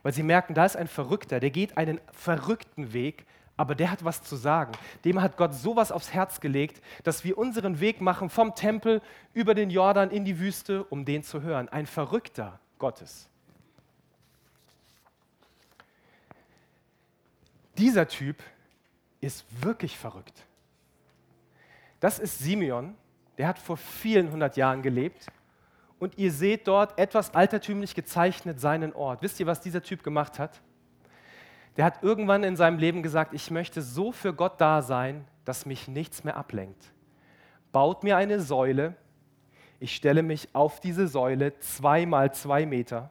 Weil 0.02 0.12
sie 0.12 0.24
merken, 0.24 0.54
da 0.54 0.64
ist 0.64 0.76
ein 0.76 0.88
Verrückter, 0.88 1.38
der 1.38 1.50
geht 1.50 1.76
einen 1.76 2.00
verrückten 2.10 2.92
Weg, 2.92 3.24
aber 3.62 3.76
der 3.76 3.92
hat 3.92 4.04
was 4.04 4.24
zu 4.24 4.34
sagen. 4.34 4.72
Dem 5.04 5.22
hat 5.22 5.36
Gott 5.36 5.54
sowas 5.54 5.92
aufs 5.92 6.12
Herz 6.12 6.40
gelegt, 6.40 6.82
dass 7.04 7.22
wir 7.22 7.38
unseren 7.38 7.78
Weg 7.78 8.00
machen 8.00 8.28
vom 8.28 8.56
Tempel 8.56 9.00
über 9.34 9.54
den 9.54 9.70
Jordan 9.70 10.10
in 10.10 10.24
die 10.24 10.40
Wüste, 10.40 10.82
um 10.82 11.04
den 11.04 11.22
zu 11.22 11.42
hören. 11.42 11.68
Ein 11.68 11.86
Verrückter 11.86 12.58
Gottes. 12.80 13.28
Dieser 17.78 18.08
Typ 18.08 18.42
ist 19.20 19.44
wirklich 19.62 19.96
verrückt. 19.96 20.44
Das 22.00 22.18
ist 22.18 22.40
Simeon, 22.40 22.96
der 23.38 23.46
hat 23.46 23.60
vor 23.60 23.76
vielen 23.76 24.32
hundert 24.32 24.56
Jahren 24.56 24.82
gelebt. 24.82 25.28
Und 26.00 26.18
ihr 26.18 26.32
seht 26.32 26.66
dort 26.66 26.98
etwas 26.98 27.32
altertümlich 27.32 27.94
gezeichnet 27.94 28.58
seinen 28.58 28.92
Ort. 28.92 29.22
Wisst 29.22 29.38
ihr, 29.38 29.46
was 29.46 29.60
dieser 29.60 29.84
Typ 29.84 30.02
gemacht 30.02 30.40
hat? 30.40 30.60
Der 31.76 31.84
hat 31.84 32.02
irgendwann 32.02 32.44
in 32.44 32.56
seinem 32.56 32.78
Leben 32.78 33.02
gesagt, 33.02 33.32
ich 33.32 33.50
möchte 33.50 33.80
so 33.82 34.12
für 34.12 34.34
Gott 34.34 34.60
da 34.60 34.82
sein, 34.82 35.26
dass 35.44 35.66
mich 35.66 35.88
nichts 35.88 36.24
mehr 36.24 36.36
ablenkt. 36.36 36.92
Baut 37.72 38.04
mir 38.04 38.16
eine 38.16 38.40
Säule, 38.40 38.94
ich 39.80 39.96
stelle 39.96 40.22
mich 40.22 40.54
auf 40.54 40.80
diese 40.80 41.08
Säule 41.08 41.58
zweimal 41.58 42.32
zwei 42.34 42.66
Meter 42.66 43.10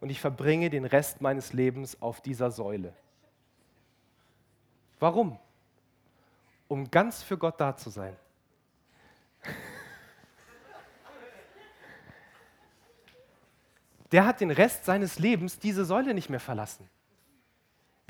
und 0.00 0.10
ich 0.10 0.20
verbringe 0.20 0.70
den 0.70 0.84
Rest 0.84 1.20
meines 1.20 1.52
Lebens 1.52 2.00
auf 2.00 2.20
dieser 2.20 2.50
Säule. 2.50 2.92
Warum? 4.98 5.38
Um 6.68 6.90
ganz 6.90 7.22
für 7.22 7.36
Gott 7.36 7.60
da 7.60 7.76
zu 7.76 7.90
sein. 7.90 8.16
Der 14.10 14.26
hat 14.26 14.40
den 14.40 14.50
Rest 14.50 14.84
seines 14.84 15.18
Lebens 15.18 15.58
diese 15.58 15.84
Säule 15.84 16.14
nicht 16.14 16.30
mehr 16.30 16.40
verlassen. 16.40 16.88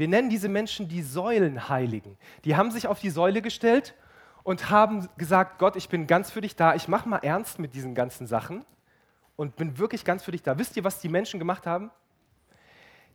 Wir 0.02 0.08
nennen 0.08 0.30
diese 0.30 0.48
Menschen 0.48 0.88
die 0.88 1.00
Säulenheiligen. 1.00 2.18
Die 2.44 2.56
haben 2.56 2.72
sich 2.72 2.88
auf 2.88 2.98
die 2.98 3.10
Säule 3.10 3.40
gestellt 3.40 3.94
und 4.42 4.68
haben 4.68 5.08
gesagt, 5.16 5.60
Gott, 5.60 5.76
ich 5.76 5.88
bin 5.88 6.08
ganz 6.08 6.28
für 6.28 6.40
dich 6.40 6.56
da, 6.56 6.74
ich 6.74 6.88
mache 6.88 7.08
mal 7.08 7.18
ernst 7.18 7.60
mit 7.60 7.72
diesen 7.72 7.94
ganzen 7.94 8.26
Sachen 8.26 8.64
und 9.36 9.54
bin 9.54 9.78
wirklich 9.78 10.04
ganz 10.04 10.24
für 10.24 10.32
dich 10.32 10.42
da. 10.42 10.58
Wisst 10.58 10.76
ihr, 10.76 10.82
was 10.82 10.98
die 10.98 11.08
Menschen 11.08 11.38
gemacht 11.38 11.68
haben? 11.68 11.92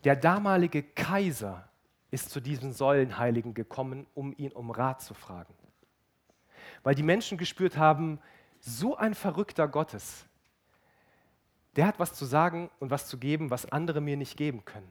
Der 0.06 0.15
damalige 0.15 0.82
Kaiser 0.82 1.67
ist 2.10 2.30
zu 2.30 2.39
diesem 2.39 2.71
Säulenheiligen 2.71 3.54
gekommen, 3.54 4.08
um 4.13 4.34
ihn 4.38 4.54
um 4.54 4.71
Rat 4.71 5.02
zu 5.02 5.13
fragen. 5.13 5.54
Weil 6.84 6.95
die 6.95 7.04
Menschen 7.04 7.38
gespürt 7.38 7.76
haben, 7.76 8.21
so 8.62 8.95
ein 8.95 9.13
verrückter 9.13 9.67
Gottes, 9.67 10.26
der 11.76 11.86
hat 11.86 12.00
was 12.00 12.13
zu 12.13 12.23
sagen 12.23 12.69
und 12.80 12.91
was 12.91 13.10
zu 13.10 13.17
geben, 13.17 13.52
was 13.52 13.69
andere 13.73 14.00
mir 14.00 14.15
nicht 14.15 14.38
geben 14.38 14.63
können. 14.63 14.89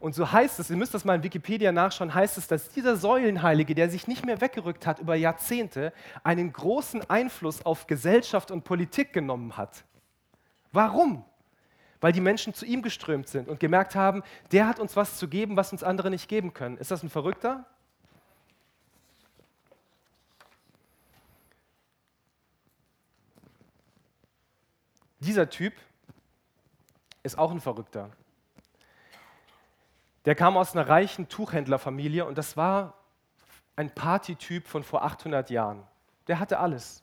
Und 0.00 0.14
so 0.14 0.32
heißt 0.32 0.58
es, 0.58 0.70
ihr 0.70 0.76
müsst 0.76 0.94
das 0.94 1.04
mal 1.04 1.16
in 1.16 1.22
Wikipedia 1.22 1.72
nachschauen, 1.72 2.14
heißt 2.14 2.38
es, 2.38 2.48
dass 2.48 2.70
dieser 2.70 2.96
Säulenheilige, 2.96 3.74
der 3.74 3.90
sich 3.90 4.08
nicht 4.08 4.24
mehr 4.24 4.40
weggerückt 4.40 4.86
hat 4.86 4.98
über 4.98 5.14
Jahrzehnte, 5.14 5.92
einen 6.24 6.54
großen 6.54 7.08
Einfluss 7.10 7.66
auf 7.66 7.86
Gesellschaft 7.86 8.50
und 8.50 8.64
Politik 8.64 9.12
genommen 9.12 9.58
hat. 9.58 9.84
Warum? 10.72 11.22
Weil 12.00 12.12
die 12.12 12.22
Menschen 12.22 12.54
zu 12.54 12.64
ihm 12.64 12.80
geströmt 12.80 13.28
sind 13.28 13.46
und 13.46 13.60
gemerkt 13.60 13.94
haben, 13.94 14.22
der 14.52 14.66
hat 14.66 14.80
uns 14.80 14.96
was 14.96 15.18
zu 15.18 15.28
geben, 15.28 15.56
was 15.56 15.70
uns 15.70 15.82
andere 15.82 16.08
nicht 16.08 16.28
geben 16.28 16.54
können. 16.54 16.78
Ist 16.78 16.90
das 16.90 17.02
ein 17.02 17.10
Verrückter? 17.10 17.66
Dieser 25.18 25.50
Typ 25.50 25.74
ist 27.22 27.36
auch 27.36 27.50
ein 27.50 27.60
Verrückter. 27.60 28.08
Der 30.24 30.34
kam 30.34 30.56
aus 30.56 30.74
einer 30.74 30.88
reichen 30.88 31.28
Tuchhändlerfamilie 31.28 32.24
und 32.24 32.36
das 32.36 32.56
war 32.56 32.94
ein 33.76 33.90
Partytyp 33.90 34.66
von 34.66 34.82
vor 34.82 35.02
800 35.02 35.50
Jahren. 35.50 35.82
Der 36.28 36.38
hatte 36.38 36.58
alles. 36.58 37.02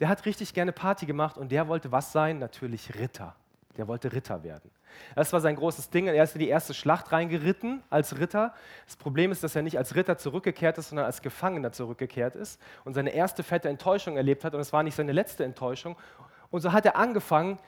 Der 0.00 0.08
hat 0.08 0.24
richtig 0.26 0.54
gerne 0.54 0.72
Party 0.72 1.06
gemacht 1.06 1.38
und 1.38 1.52
der 1.52 1.68
wollte 1.68 1.92
was 1.92 2.12
sein? 2.12 2.38
Natürlich 2.38 2.94
Ritter. 2.96 3.34
Der 3.76 3.86
wollte 3.86 4.12
Ritter 4.12 4.42
werden. 4.42 4.70
Das 5.14 5.32
war 5.32 5.40
sein 5.40 5.54
großes 5.54 5.90
Ding. 5.90 6.08
Er 6.08 6.24
ist 6.24 6.34
in 6.34 6.40
die 6.40 6.48
erste 6.48 6.74
Schlacht 6.74 7.12
reingeritten 7.12 7.82
als 7.90 8.18
Ritter. 8.18 8.52
Das 8.86 8.96
Problem 8.96 9.30
ist, 9.30 9.44
dass 9.44 9.54
er 9.54 9.62
nicht 9.62 9.78
als 9.78 9.94
Ritter 9.94 10.18
zurückgekehrt 10.18 10.78
ist, 10.78 10.88
sondern 10.88 11.06
als 11.06 11.22
Gefangener 11.22 11.70
zurückgekehrt 11.70 12.34
ist 12.34 12.60
und 12.84 12.94
seine 12.94 13.10
erste 13.10 13.42
fette 13.44 13.68
Enttäuschung 13.68 14.16
erlebt 14.16 14.44
hat. 14.44 14.54
Und 14.54 14.60
es 14.60 14.72
war 14.72 14.82
nicht 14.82 14.96
seine 14.96 15.12
letzte 15.12 15.44
Enttäuschung. 15.44 15.96
Und 16.50 16.62
so 16.62 16.72
hat 16.72 16.86
er 16.86 16.96
angefangen, 16.96 17.58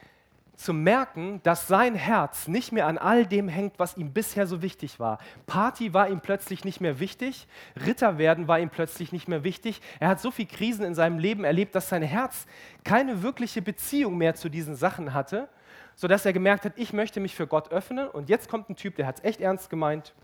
zu 0.60 0.74
merken, 0.74 1.40
dass 1.42 1.66
sein 1.68 1.94
Herz 1.94 2.46
nicht 2.46 2.70
mehr 2.70 2.86
an 2.86 2.98
all 2.98 3.24
dem 3.24 3.48
hängt, 3.48 3.78
was 3.78 3.96
ihm 3.96 4.12
bisher 4.12 4.46
so 4.46 4.60
wichtig 4.60 5.00
war. 5.00 5.18
Party 5.46 5.94
war 5.94 6.08
ihm 6.10 6.20
plötzlich 6.20 6.64
nicht 6.64 6.82
mehr 6.82 7.00
wichtig, 7.00 7.48
Ritter 7.86 8.18
werden 8.18 8.46
war 8.46 8.60
ihm 8.60 8.68
plötzlich 8.68 9.10
nicht 9.10 9.26
mehr 9.26 9.42
wichtig. 9.42 9.80
Er 10.00 10.08
hat 10.08 10.20
so 10.20 10.30
viele 10.30 10.48
Krisen 10.48 10.84
in 10.84 10.94
seinem 10.94 11.18
Leben 11.18 11.44
erlebt, 11.44 11.74
dass 11.74 11.88
sein 11.88 12.02
Herz 12.02 12.46
keine 12.84 13.22
wirkliche 13.22 13.62
Beziehung 13.62 14.18
mehr 14.18 14.34
zu 14.34 14.50
diesen 14.50 14.76
Sachen 14.76 15.14
hatte, 15.14 15.48
sodass 15.94 16.26
er 16.26 16.34
gemerkt 16.34 16.66
hat, 16.66 16.74
ich 16.76 16.92
möchte 16.92 17.20
mich 17.20 17.34
für 17.34 17.46
Gott 17.46 17.72
öffnen. 17.72 18.08
Und 18.08 18.28
jetzt 18.28 18.50
kommt 18.50 18.68
ein 18.68 18.76
Typ, 18.76 18.96
der 18.96 19.06
hat 19.06 19.18
es 19.18 19.24
echt 19.24 19.40
ernst 19.40 19.70
gemeint. 19.70 20.14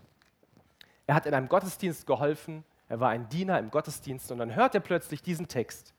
Er 1.06 1.14
hat 1.14 1.24
in 1.24 1.32
einem 1.32 1.48
Gottesdienst 1.48 2.06
geholfen, 2.06 2.62
er 2.90 3.00
war 3.00 3.08
ein 3.08 3.28
Diener 3.30 3.58
im 3.58 3.70
Gottesdienst 3.70 4.30
und 4.30 4.38
dann 4.38 4.54
hört 4.54 4.74
er 4.74 4.80
plötzlich 4.80 5.22
diesen 5.22 5.48
Text. 5.48 5.95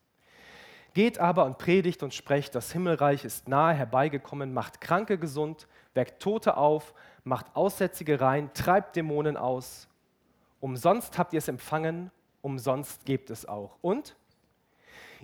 Geht 0.97 1.19
aber 1.19 1.45
und 1.45 1.59
predigt 1.59 2.01
und 2.01 2.15
sprecht, 2.15 2.55
das 2.55 2.71
Himmelreich 2.71 3.23
ist 3.23 3.47
nahe 3.47 3.75
herbeigekommen, 3.75 4.51
macht 4.51 4.81
Kranke 4.81 5.19
gesund, 5.19 5.67
weckt 5.93 6.19
Tote 6.19 6.57
auf, 6.57 6.95
macht 7.23 7.55
Aussätzige 7.55 8.19
rein, 8.19 8.49
treibt 8.55 8.95
Dämonen 8.95 9.37
aus. 9.37 9.87
Umsonst 10.59 11.19
habt 11.19 11.33
ihr 11.33 11.37
es 11.37 11.49
empfangen, 11.49 12.09
umsonst 12.41 13.05
gebt 13.05 13.29
es 13.29 13.47
auch. 13.47 13.77
Und 13.81 14.15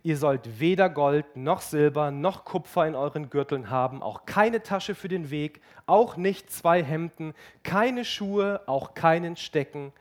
ihr 0.04 0.16
sollt 0.16 0.60
weder 0.60 0.92
Gold 0.92 1.36
noch 1.36 1.62
Silber 1.62 2.12
noch 2.12 2.46
Kupfer 2.46 2.86
in 2.86 2.94
euren 2.94 3.32
Gürteln 3.32 3.72
haben, 3.72 4.04
auch 4.04 4.28
keine 4.28 4.62
Tasche 4.62 4.94
für 4.94 5.08
den 5.08 5.32
Weg, 5.32 5.60
auch 5.88 6.18
nicht 6.18 6.52
zwei 6.52 6.84
Hemden, 6.84 7.34
keine 7.64 8.06
Schuhe, 8.06 8.62
auch 8.68 8.94
keinen 8.94 9.38
Stecken, 9.38 9.92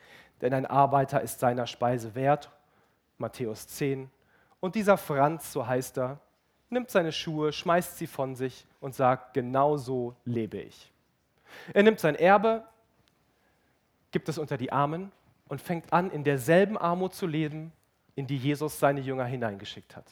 denn 0.42 0.52
ein 0.52 0.66
Arbeiter 0.66 1.22
ist 1.22 1.40
seiner 1.40 1.66
Speise 1.66 2.14
wert. 2.14 2.50
Matthäus 3.16 3.68
10, 3.68 4.11
und 4.62 4.77
dieser 4.77 4.96
Franz, 4.96 5.53
so 5.53 5.66
heißt 5.66 5.98
er, 5.98 6.20
nimmt 6.70 6.88
seine 6.88 7.11
Schuhe, 7.11 7.53
schmeißt 7.53 7.98
sie 7.98 8.07
von 8.07 8.37
sich 8.37 8.64
und 8.81 8.94
sagt, 8.94 9.35
genau 9.35 9.77
so 9.77 10.14
lebe 10.25 10.59
ich. 10.59 10.92
Er 11.75 11.83
nimmt 11.83 11.98
sein 11.98 12.14
Erbe, 12.14 12.62
gibt 14.12 14.29
es 14.29 14.38
unter 14.38 14.57
die 14.57 14.70
Armen 14.70 15.11
und 15.48 15.61
fängt 15.61 15.92
an, 15.92 16.12
in 16.12 16.22
derselben 16.22 16.79
Armut 16.79 17.12
zu 17.12 17.27
leben, 17.27 17.72
in 18.14 18.29
die 18.29 18.37
Jesus 18.37 18.79
seine 18.79 19.01
Jünger 19.01 19.25
hineingeschickt 19.25 19.96
hat. 19.96 20.07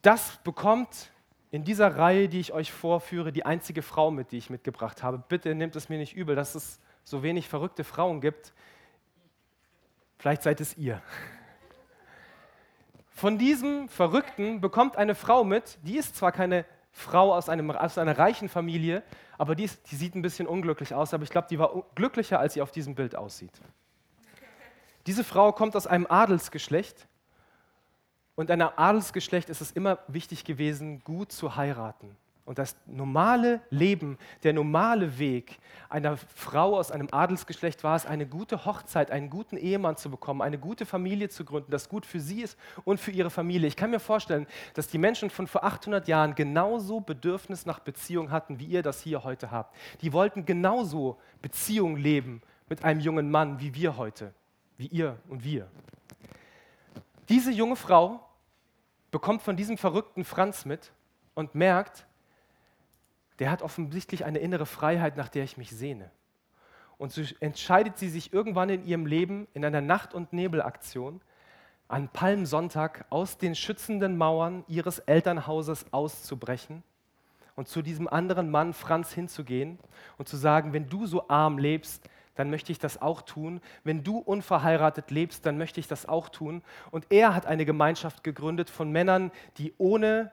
Das 0.00 0.38
bekommt 0.38 1.10
in 1.50 1.64
dieser 1.64 1.98
Reihe, 1.98 2.30
die 2.30 2.40
ich 2.40 2.54
euch 2.54 2.72
vorführe, 2.72 3.30
die 3.30 3.44
einzige 3.44 3.82
Frau 3.82 4.10
mit, 4.10 4.32
die 4.32 4.38
ich 4.38 4.48
mitgebracht 4.48 5.02
habe. 5.02 5.22
Bitte 5.28 5.54
nehmt 5.54 5.76
es 5.76 5.90
mir 5.90 5.98
nicht 5.98 6.16
übel, 6.16 6.34
dass 6.34 6.54
es 6.54 6.80
so 7.04 7.22
wenig 7.22 7.46
verrückte 7.46 7.84
Frauen 7.84 8.22
gibt. 8.22 8.54
Vielleicht 10.18 10.42
seid 10.42 10.62
es 10.62 10.78
ihr. 10.78 11.02
Von 13.22 13.38
diesem 13.38 13.88
Verrückten 13.88 14.60
bekommt 14.60 14.96
eine 14.96 15.14
Frau 15.14 15.44
mit, 15.44 15.78
die 15.84 15.96
ist 15.96 16.16
zwar 16.16 16.32
keine 16.32 16.64
Frau 16.90 17.32
aus, 17.32 17.48
einem, 17.48 17.70
aus 17.70 17.96
einer 17.96 18.18
reichen 18.18 18.48
Familie, 18.48 19.04
aber 19.38 19.54
die, 19.54 19.62
ist, 19.62 19.92
die 19.92 19.94
sieht 19.94 20.16
ein 20.16 20.22
bisschen 20.22 20.48
unglücklich 20.48 20.92
aus, 20.92 21.14
aber 21.14 21.22
ich 21.22 21.30
glaube, 21.30 21.46
die 21.48 21.56
war 21.56 21.84
glücklicher, 21.94 22.40
als 22.40 22.54
sie 22.54 22.62
auf 22.62 22.72
diesem 22.72 22.96
Bild 22.96 23.14
aussieht. 23.14 23.52
Diese 25.06 25.22
Frau 25.22 25.52
kommt 25.52 25.76
aus 25.76 25.86
einem 25.86 26.08
Adelsgeschlecht 26.08 27.06
und 28.34 28.50
in 28.50 28.60
einem 28.60 28.72
Adelsgeschlecht 28.74 29.50
ist 29.50 29.60
es 29.60 29.70
immer 29.70 30.00
wichtig 30.08 30.44
gewesen, 30.44 31.04
gut 31.04 31.30
zu 31.30 31.54
heiraten. 31.54 32.16
Und 32.44 32.58
das 32.58 32.74
normale 32.86 33.60
Leben, 33.70 34.18
der 34.42 34.52
normale 34.52 35.18
Weg 35.18 35.60
einer 35.88 36.16
Frau 36.16 36.76
aus 36.76 36.90
einem 36.90 37.08
Adelsgeschlecht 37.12 37.84
war 37.84 37.94
es, 37.94 38.04
eine 38.04 38.26
gute 38.26 38.64
Hochzeit, 38.64 39.12
einen 39.12 39.30
guten 39.30 39.56
Ehemann 39.56 39.96
zu 39.96 40.10
bekommen, 40.10 40.42
eine 40.42 40.58
gute 40.58 40.84
Familie 40.84 41.28
zu 41.28 41.44
gründen, 41.44 41.70
das 41.70 41.88
gut 41.88 42.04
für 42.04 42.18
sie 42.18 42.42
ist 42.42 42.58
und 42.84 42.98
für 42.98 43.12
ihre 43.12 43.30
Familie. 43.30 43.68
Ich 43.68 43.76
kann 43.76 43.90
mir 43.90 44.00
vorstellen, 44.00 44.48
dass 44.74 44.88
die 44.88 44.98
Menschen 44.98 45.30
von 45.30 45.46
vor 45.46 45.62
800 45.62 46.08
Jahren 46.08 46.34
genauso 46.34 47.00
Bedürfnis 47.00 47.64
nach 47.64 47.78
Beziehung 47.78 48.32
hatten, 48.32 48.58
wie 48.58 48.66
ihr 48.66 48.82
das 48.82 49.00
hier 49.00 49.22
heute 49.22 49.52
habt. 49.52 49.76
Die 50.00 50.12
wollten 50.12 50.44
genauso 50.44 51.20
Beziehung 51.42 51.96
leben 51.96 52.42
mit 52.68 52.84
einem 52.84 53.00
jungen 53.00 53.30
Mann 53.30 53.60
wie 53.60 53.72
wir 53.74 53.96
heute, 53.96 54.34
wie 54.78 54.88
ihr 54.88 55.16
und 55.28 55.44
wir. 55.44 55.68
Diese 57.28 57.52
junge 57.52 57.76
Frau 57.76 58.26
bekommt 59.12 59.42
von 59.42 59.56
diesem 59.56 59.78
verrückten 59.78 60.24
Franz 60.24 60.64
mit 60.64 60.90
und 61.34 61.54
merkt, 61.54 62.04
der 63.38 63.50
hat 63.50 63.62
offensichtlich 63.62 64.24
eine 64.24 64.38
innere 64.38 64.66
Freiheit, 64.66 65.16
nach 65.16 65.28
der 65.28 65.44
ich 65.44 65.56
mich 65.56 65.70
sehne. 65.70 66.10
Und 66.98 67.12
so 67.12 67.22
entscheidet 67.40 67.98
sie 67.98 68.08
sich 68.08 68.32
irgendwann 68.32 68.68
in 68.68 68.84
ihrem 68.84 69.06
Leben 69.06 69.48
in 69.54 69.64
einer 69.64 69.80
Nacht- 69.80 70.14
und 70.14 70.32
Nebelaktion 70.32 71.20
an 71.88 72.08
Palmsonntag 72.08 73.04
aus 73.10 73.38
den 73.38 73.54
schützenden 73.54 74.16
Mauern 74.16 74.64
ihres 74.68 74.98
Elternhauses 75.00 75.86
auszubrechen 75.92 76.82
und 77.56 77.68
zu 77.68 77.82
diesem 77.82 78.08
anderen 78.08 78.50
Mann 78.50 78.72
Franz 78.72 79.12
hinzugehen 79.12 79.78
und 80.16 80.28
zu 80.28 80.36
sagen, 80.36 80.72
wenn 80.72 80.88
du 80.88 81.06
so 81.06 81.28
arm 81.28 81.58
lebst, 81.58 82.08
dann 82.34 82.48
möchte 82.48 82.72
ich 82.72 82.78
das 82.78 83.02
auch 83.02 83.22
tun. 83.22 83.60
Wenn 83.84 84.04
du 84.04 84.18
unverheiratet 84.18 85.10
lebst, 85.10 85.44
dann 85.44 85.58
möchte 85.58 85.80
ich 85.80 85.88
das 85.88 86.06
auch 86.06 86.30
tun. 86.30 86.62
Und 86.90 87.06
er 87.10 87.34
hat 87.34 87.44
eine 87.44 87.66
Gemeinschaft 87.66 88.24
gegründet 88.24 88.70
von 88.70 88.90
Männern, 88.90 89.30
die 89.58 89.74
ohne 89.76 90.30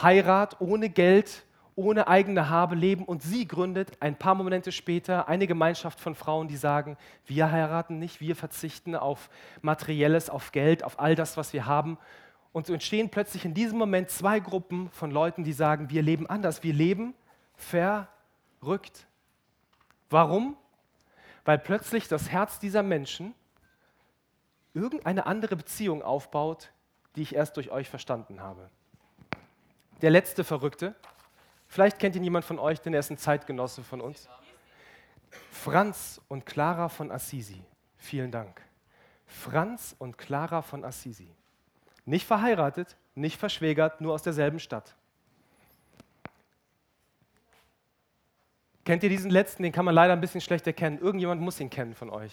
Heirat, 0.00 0.60
ohne 0.60 0.88
Geld 0.88 1.44
ohne 1.76 2.08
eigene 2.08 2.48
Habe 2.48 2.74
leben 2.74 3.04
und 3.04 3.22
sie 3.22 3.46
gründet 3.46 3.98
ein 4.00 4.16
paar 4.16 4.34
Momente 4.34 4.72
später 4.72 5.28
eine 5.28 5.46
Gemeinschaft 5.46 6.00
von 6.00 6.14
Frauen, 6.14 6.48
die 6.48 6.56
sagen, 6.56 6.96
wir 7.26 7.52
heiraten 7.52 7.98
nicht, 7.98 8.20
wir 8.20 8.34
verzichten 8.34 8.96
auf 8.96 9.28
materielles, 9.60 10.30
auf 10.30 10.52
Geld, 10.52 10.82
auf 10.82 10.98
all 10.98 11.14
das, 11.14 11.36
was 11.36 11.52
wir 11.52 11.66
haben. 11.66 11.98
Und 12.52 12.66
so 12.66 12.72
entstehen 12.72 13.10
plötzlich 13.10 13.44
in 13.44 13.52
diesem 13.52 13.76
Moment 13.76 14.08
zwei 14.08 14.40
Gruppen 14.40 14.90
von 14.90 15.10
Leuten, 15.10 15.44
die 15.44 15.52
sagen, 15.52 15.90
wir 15.90 16.00
leben 16.00 16.26
anders, 16.26 16.62
wir 16.62 16.72
leben 16.72 17.12
verrückt. 17.56 19.06
Warum? 20.08 20.56
Weil 21.44 21.58
plötzlich 21.58 22.08
das 22.08 22.30
Herz 22.30 22.58
dieser 22.58 22.82
Menschen 22.82 23.34
irgendeine 24.72 25.26
andere 25.26 25.56
Beziehung 25.56 26.02
aufbaut, 26.02 26.72
die 27.16 27.22
ich 27.22 27.34
erst 27.34 27.58
durch 27.58 27.70
euch 27.70 27.90
verstanden 27.90 28.40
habe. 28.40 28.70
Der 30.00 30.10
letzte 30.10 30.42
Verrückte, 30.42 30.94
Vielleicht 31.68 31.98
kennt 31.98 32.16
ihn 32.16 32.24
jemand 32.24 32.44
von 32.44 32.58
euch, 32.58 32.80
denn 32.80 32.94
er 32.94 33.00
ist 33.00 33.10
ein 33.10 33.18
Zeitgenosse 33.18 33.82
von 33.82 34.00
uns. 34.00 34.28
Franz 35.50 36.20
und 36.28 36.46
Clara 36.46 36.88
von 36.88 37.10
Assisi. 37.10 37.62
Vielen 37.98 38.30
Dank. 38.30 38.62
Franz 39.26 39.96
und 39.98 40.16
Clara 40.16 40.62
von 40.62 40.84
Assisi. 40.84 41.28
Nicht 42.04 42.26
verheiratet, 42.26 42.96
nicht 43.14 43.38
verschwägert, 43.38 44.00
nur 44.00 44.14
aus 44.14 44.22
derselben 44.22 44.60
Stadt. 44.60 44.94
Kennt 48.84 49.02
ihr 49.02 49.08
diesen 49.08 49.32
letzten? 49.32 49.64
Den 49.64 49.72
kann 49.72 49.84
man 49.84 49.94
leider 49.94 50.12
ein 50.12 50.20
bisschen 50.20 50.40
schlecht 50.40 50.64
erkennen. 50.68 51.00
Irgendjemand 51.00 51.40
muss 51.42 51.58
ihn 51.58 51.70
kennen 51.70 51.94
von 51.94 52.08
euch. 52.08 52.32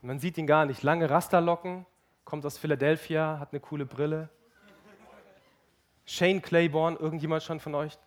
Man 0.00 0.18
sieht 0.18 0.36
ihn 0.36 0.48
gar 0.48 0.66
nicht. 0.66 0.82
Lange 0.82 1.08
Rasterlocken, 1.08 1.86
kommt 2.24 2.44
aus 2.44 2.58
Philadelphia, 2.58 3.38
hat 3.38 3.52
eine 3.52 3.60
coole 3.60 3.86
Brille. 3.86 4.28
Shane 6.12 6.42
Claiborne, 6.42 6.98
irgendjemand 6.98 7.42
schon 7.42 7.58
von 7.58 7.74
euch? 7.74 7.98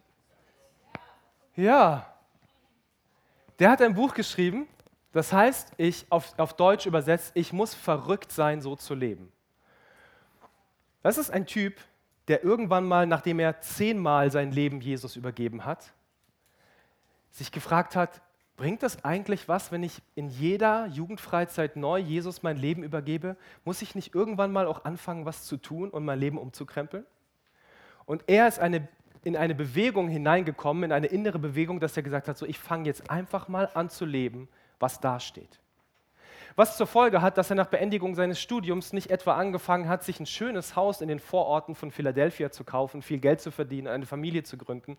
Ja. 1.56 2.06
Der 3.58 3.72
hat 3.72 3.82
ein 3.82 3.96
Buch 3.96 4.14
geschrieben, 4.14 4.68
das 5.12 5.34
heißt, 5.34 5.72
ich 5.78 6.06
auf, 6.12 6.38
auf 6.38 6.56
Deutsch 6.56 6.86
übersetzt, 6.86 7.32
ich 7.34 7.52
muss 7.52 7.74
verrückt 7.74 8.32
sein, 8.32 8.62
so 8.62 8.76
zu 8.76 8.94
leben. 8.94 9.32
Das 11.02 11.18
ist 11.18 11.32
ein 11.32 11.48
Typ, 11.48 11.82
der 12.28 12.44
irgendwann 12.44 12.86
mal, 12.86 13.08
nachdem 13.08 13.40
er 13.40 13.60
zehnmal 13.62 14.30
sein 14.30 14.52
Leben 14.52 14.82
Jesus 14.82 15.16
übergeben 15.16 15.66
hat, 15.66 15.92
sich 17.32 17.52
gefragt 17.52 17.96
hat, 17.96 18.22
bringt 18.56 18.84
das 18.84 19.04
eigentlich 19.04 19.48
was, 19.48 19.72
wenn 19.72 19.82
ich 19.82 20.04
in 20.14 20.30
jeder 20.30 20.86
Jugendfreizeit 20.88 21.76
neu 21.76 21.98
Jesus 21.98 22.44
mein 22.44 22.58
Leben 22.58 22.84
übergebe? 22.84 23.36
Muss 23.64 23.82
ich 23.82 23.96
nicht 23.96 24.14
irgendwann 24.14 24.52
mal 24.52 24.68
auch 24.68 24.86
anfangen, 24.86 25.26
was 25.26 25.46
zu 25.46 25.58
tun 25.58 25.90
und 25.90 26.06
mein 26.06 26.20
Leben 26.20 26.38
umzukrempeln? 26.38 27.04
Und 28.06 28.24
er 28.28 28.48
ist 28.48 28.60
eine, 28.60 28.88
in 29.24 29.36
eine 29.36 29.56
Bewegung 29.56 30.08
hineingekommen, 30.08 30.84
in 30.84 30.92
eine 30.92 31.08
innere 31.08 31.40
Bewegung, 31.40 31.80
dass 31.80 31.98
er 31.98 32.04
gesagt 32.04 32.28
hat, 32.28 32.38
so 32.38 32.46
ich 32.46 32.60
fange 32.60 32.86
jetzt 32.86 33.10
einfach 33.10 33.48
mal 33.48 33.70
an 33.74 33.90
zu 33.90 34.06
leben, 34.06 34.48
was 34.80 35.00
da 35.00 35.20
steht. 35.20 35.60
Was 36.58 36.78
zur 36.78 36.88
Folge 36.88 37.22
hat, 37.22 37.38
dass 37.38 37.50
er 37.50 37.58
nach 37.58 37.68
Beendigung 37.68 38.16
seines 38.16 38.40
Studiums 38.40 38.94
nicht 38.94 39.12
etwa 39.12 39.36
angefangen 39.36 39.90
hat, 39.90 40.06
sich 40.06 40.22
ein 40.22 40.26
schönes 40.26 40.78
Haus 40.78 41.02
in 41.02 41.10
den 41.10 41.20
Vororten 41.20 41.76
von 41.76 41.92
Philadelphia 41.92 42.50
zu 42.50 42.64
kaufen, 42.64 43.02
viel 43.02 43.20
Geld 43.20 43.42
zu 43.42 43.52
verdienen, 43.52 43.88
eine 43.88 44.06
Familie 44.06 44.44
zu 44.44 44.58
gründen. 44.58 44.96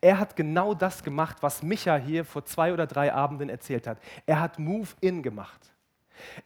Er 0.00 0.20
hat 0.20 0.36
genau 0.36 0.72
das 0.72 1.02
gemacht, 1.02 1.38
was 1.40 1.64
Micha 1.64 1.96
hier 1.96 2.24
vor 2.24 2.44
zwei 2.44 2.72
oder 2.72 2.86
drei 2.86 3.12
Abenden 3.12 3.48
erzählt 3.48 3.88
hat. 3.88 3.98
Er 4.24 4.38
hat 4.38 4.60
Move-In 4.60 5.24
gemacht. 5.24 5.72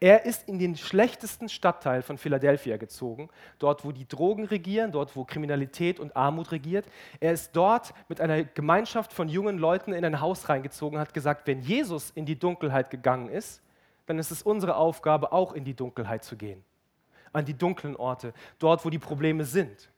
Er 0.01 0.25
ist 0.25 0.49
in 0.49 0.59
den 0.59 0.77
schlechtesten 0.77 1.49
Stadtteil 1.49 2.03
von 2.03 2.19
Philadelphia 2.19 2.77
gezogen, 2.77 3.29
dort 3.59 3.85
wo 3.85 3.93
die 3.93 4.07
Drogen 4.07 4.45
regieren, 4.45 4.93
dort 4.93 5.15
wo 5.17 5.25
Kriminalität 5.25 6.01
und 6.01 6.17
Armut 6.17 6.53
regiert. 6.53 6.87
Er 7.21 7.33
ist 7.33 7.51
dort 7.55 7.95
mit 8.09 8.21
einer 8.21 8.45
Gemeinschaft 8.45 9.13
von 9.13 9.29
jungen 9.29 9.59
Leuten 9.59 9.93
in 9.93 10.05
ein 10.05 10.21
Haus 10.21 10.49
reingezogen, 10.49 10.99
hat 10.99 11.15
gesagt, 11.15 11.47
wenn 11.47 11.61
Jesus 11.61 12.11
in 12.11 12.27
die 12.27 12.39
Dunkelheit 12.39 12.91
gegangen 12.91 13.29
ist, 13.29 13.63
dann 14.07 14.19
ist 14.19 14.31
es 14.31 14.43
unsere 14.43 14.77
Aufgabe, 14.77 15.33
auch 15.33 15.53
in 15.53 15.65
die 15.65 15.75
Dunkelheit 15.75 16.25
zu 16.25 16.37
gehen, 16.37 16.63
an 17.33 17.45
die 17.45 17.57
dunklen 17.57 17.97
Orte, 17.97 18.33
dort 18.59 18.85
wo 18.85 18.91
die 18.91 18.99
Probleme 18.99 19.45
sind. 19.45 19.91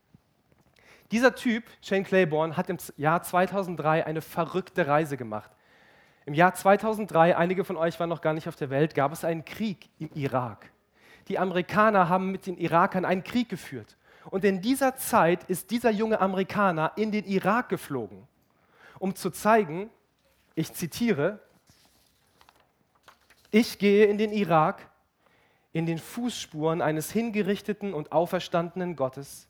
Dieser 1.11 1.35
Typ, 1.35 1.65
Shane 1.83 2.05
Claiborne, 2.05 2.57
hat 2.57 2.69
im 2.69 2.79
Jahr 2.97 3.23
2003 3.23 4.05
eine 4.07 4.21
verrückte 4.21 4.87
Reise 4.87 5.17
gemacht. 5.17 5.51
Im 6.27 6.35
Jahr 6.35 6.55
2003, 6.55 7.37
einige 7.37 7.65
von 7.65 7.77
euch 7.77 7.99
waren 8.01 8.09
noch 8.09 8.21
gar 8.21 8.35
nicht 8.35 8.49
auf 8.49 8.57
der 8.57 8.69
Welt, 8.69 8.97
gab 8.97 9.13
es 9.13 9.25
einen 9.25 9.45
Krieg 9.45 9.89
im 10.01 10.11
Irak. 10.15 10.73
Die 11.29 11.39
Amerikaner 11.39 12.09
haben 12.09 12.33
mit 12.33 12.47
den 12.47 12.59
Irakern 12.59 13.05
einen 13.05 13.23
Krieg 13.23 13.49
geführt. 13.49 13.97
Und 14.31 14.45
in 14.45 14.61
dieser 14.61 14.97
Zeit 14.97 15.45
ist 15.45 15.71
dieser 15.71 15.91
junge 15.91 16.21
Amerikaner 16.21 16.93
in 16.97 17.13
den 17.13 17.25
Irak 17.27 17.69
geflogen, 17.69 18.27
um 18.99 19.15
zu 19.15 19.31
zeigen, 19.31 19.89
ich 20.57 20.73
zitiere, 20.73 21.39
ich 23.53 23.79
gehe 23.79 24.07
in 24.07 24.19
den 24.19 24.33
Irak 24.33 24.91
in 25.73 25.87
den 25.87 25.99
Fußspuren 25.99 26.83
eines 26.83 27.13
hingerichteten 27.13 27.95
und 27.95 28.11
auferstandenen 28.11 28.97
Gottes 28.97 29.47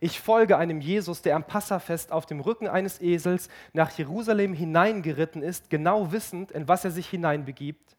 ich 0.00 0.20
folge 0.20 0.56
einem 0.56 0.80
Jesus, 0.80 1.22
der 1.22 1.36
am 1.36 1.44
Passafest 1.44 2.12
auf 2.12 2.26
dem 2.26 2.40
Rücken 2.40 2.68
eines 2.68 3.00
Esels 3.00 3.48
nach 3.72 3.90
Jerusalem 3.90 4.54
hineingeritten 4.54 5.42
ist, 5.42 5.70
genau 5.70 6.12
wissend, 6.12 6.52
in 6.52 6.68
was 6.68 6.84
er 6.84 6.90
sich 6.90 7.08
hineinbegibt. 7.08 7.96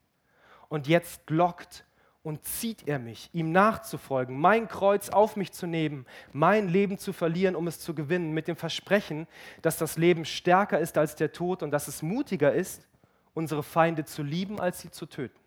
Und 0.68 0.88
jetzt 0.88 1.28
lockt 1.28 1.84
und 2.22 2.44
zieht 2.44 2.86
er 2.86 2.98
mich, 2.98 3.30
ihm 3.32 3.50
nachzufolgen, 3.50 4.38
mein 4.38 4.68
Kreuz 4.68 5.08
auf 5.08 5.36
mich 5.36 5.52
zu 5.52 5.66
nehmen, 5.66 6.06
mein 6.32 6.68
Leben 6.68 6.98
zu 6.98 7.12
verlieren, 7.12 7.56
um 7.56 7.66
es 7.66 7.80
zu 7.80 7.94
gewinnen, 7.94 8.32
mit 8.32 8.48
dem 8.48 8.56
Versprechen, 8.56 9.26
dass 9.60 9.76
das 9.76 9.98
Leben 9.98 10.24
stärker 10.24 10.78
ist 10.78 10.96
als 10.98 11.16
der 11.16 11.32
Tod 11.32 11.62
und 11.62 11.72
dass 11.72 11.88
es 11.88 12.00
mutiger 12.00 12.52
ist, 12.52 12.86
unsere 13.34 13.62
Feinde 13.62 14.04
zu 14.04 14.22
lieben, 14.22 14.60
als 14.60 14.80
sie 14.80 14.90
zu 14.90 15.06
töten. 15.06 15.38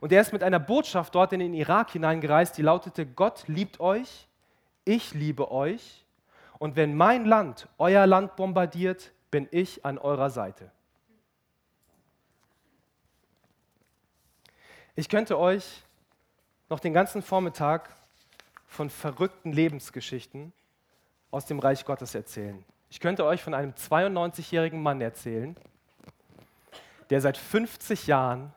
Und 0.00 0.12
er 0.12 0.20
ist 0.20 0.32
mit 0.32 0.42
einer 0.42 0.58
Botschaft 0.58 1.14
dort 1.14 1.32
in 1.32 1.40
den 1.40 1.54
Irak 1.54 1.90
hineingereist, 1.90 2.56
die 2.56 2.62
lautete, 2.62 3.06
Gott 3.06 3.44
liebt 3.46 3.80
euch 3.80 4.28
ich 4.84 5.14
liebe 5.14 5.50
euch 5.50 6.04
und 6.58 6.76
wenn 6.76 6.96
mein 6.96 7.24
Land 7.24 7.68
euer 7.78 8.06
Land 8.06 8.36
bombardiert, 8.36 9.12
bin 9.30 9.48
ich 9.50 9.84
an 9.84 9.98
eurer 9.98 10.30
Seite. 10.30 10.70
Ich 14.96 15.08
könnte 15.08 15.38
euch 15.38 15.82
noch 16.68 16.80
den 16.80 16.92
ganzen 16.92 17.22
Vormittag 17.22 17.88
von 18.66 18.90
verrückten 18.90 19.52
Lebensgeschichten 19.52 20.52
aus 21.30 21.46
dem 21.46 21.58
Reich 21.58 21.84
Gottes 21.84 22.14
erzählen. 22.14 22.64
Ich 22.90 23.00
könnte 23.00 23.24
euch 23.24 23.42
von 23.42 23.54
einem 23.54 23.72
92-jährigen 23.72 24.82
Mann 24.82 25.00
erzählen, 25.00 25.56
der 27.08 27.20
seit 27.20 27.36
50 27.36 28.06
Jahren 28.06 28.52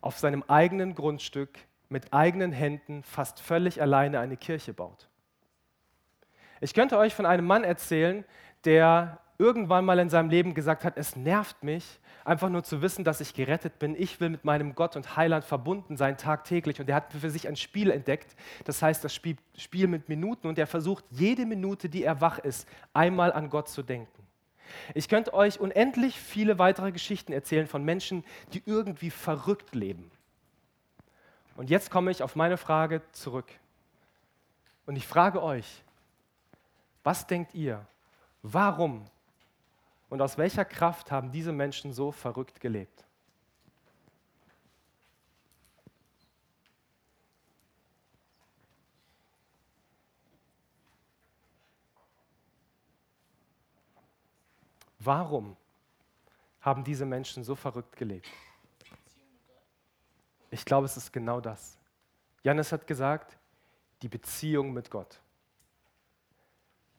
auf 0.00 0.18
seinem 0.18 0.42
eigenen 0.48 0.94
Grundstück 0.94 1.58
mit 1.88 2.12
eigenen 2.12 2.52
Händen 2.52 3.02
fast 3.02 3.40
völlig 3.40 3.80
alleine 3.80 4.20
eine 4.20 4.36
Kirche 4.36 4.72
baut. 4.72 5.08
Ich 6.64 6.72
könnte 6.72 6.96
euch 6.96 7.14
von 7.14 7.26
einem 7.26 7.46
Mann 7.46 7.62
erzählen, 7.62 8.24
der 8.64 9.20
irgendwann 9.36 9.84
mal 9.84 9.98
in 9.98 10.08
seinem 10.08 10.30
Leben 10.30 10.54
gesagt 10.54 10.82
hat, 10.82 10.96
es 10.96 11.14
nervt 11.14 11.62
mich, 11.62 12.00
einfach 12.24 12.48
nur 12.48 12.64
zu 12.64 12.80
wissen, 12.80 13.04
dass 13.04 13.20
ich 13.20 13.34
gerettet 13.34 13.78
bin. 13.78 13.94
Ich 13.94 14.18
will 14.18 14.30
mit 14.30 14.46
meinem 14.46 14.74
Gott 14.74 14.96
und 14.96 15.14
Heiland 15.14 15.44
verbunden 15.44 15.98
sein, 15.98 16.16
tagtäglich. 16.16 16.80
Und 16.80 16.88
er 16.88 16.96
hat 16.96 17.12
für 17.12 17.28
sich 17.28 17.48
ein 17.48 17.56
Spiel 17.56 17.90
entdeckt, 17.90 18.34
das 18.64 18.80
heißt 18.80 19.04
das 19.04 19.14
Spiel, 19.14 19.36
Spiel 19.58 19.88
mit 19.88 20.08
Minuten. 20.08 20.46
Und 20.48 20.58
er 20.58 20.66
versucht, 20.66 21.04
jede 21.10 21.44
Minute, 21.44 21.90
die 21.90 22.02
er 22.02 22.22
wach 22.22 22.38
ist, 22.38 22.66
einmal 22.94 23.30
an 23.34 23.50
Gott 23.50 23.68
zu 23.68 23.82
denken. 23.82 24.26
Ich 24.94 25.10
könnte 25.10 25.34
euch 25.34 25.60
unendlich 25.60 26.18
viele 26.18 26.58
weitere 26.58 26.92
Geschichten 26.92 27.34
erzählen 27.34 27.66
von 27.66 27.84
Menschen, 27.84 28.24
die 28.54 28.62
irgendwie 28.64 29.10
verrückt 29.10 29.74
leben. 29.74 30.10
Und 31.56 31.68
jetzt 31.68 31.90
komme 31.90 32.10
ich 32.10 32.22
auf 32.22 32.36
meine 32.36 32.56
Frage 32.56 33.02
zurück. 33.12 33.52
Und 34.86 34.96
ich 34.96 35.06
frage 35.06 35.42
euch, 35.42 35.83
was 37.04 37.26
denkt 37.26 37.54
ihr? 37.54 37.86
Warum 38.42 39.08
und 40.08 40.20
aus 40.20 40.36
welcher 40.36 40.64
Kraft 40.64 41.12
haben 41.12 41.30
diese 41.30 41.52
Menschen 41.52 41.92
so 41.92 42.10
verrückt 42.10 42.60
gelebt? 42.60 43.04
Warum 54.98 55.56
haben 56.62 56.82
diese 56.82 57.04
Menschen 57.04 57.44
so 57.44 57.54
verrückt 57.54 57.94
gelebt? 57.96 58.26
Ich 60.50 60.64
glaube, 60.64 60.86
es 60.86 60.96
ist 60.96 61.12
genau 61.12 61.40
das. 61.40 61.76
Janis 62.42 62.72
hat 62.72 62.86
gesagt, 62.86 63.36
die 64.00 64.08
Beziehung 64.08 64.72
mit 64.72 64.90
Gott. 64.90 65.20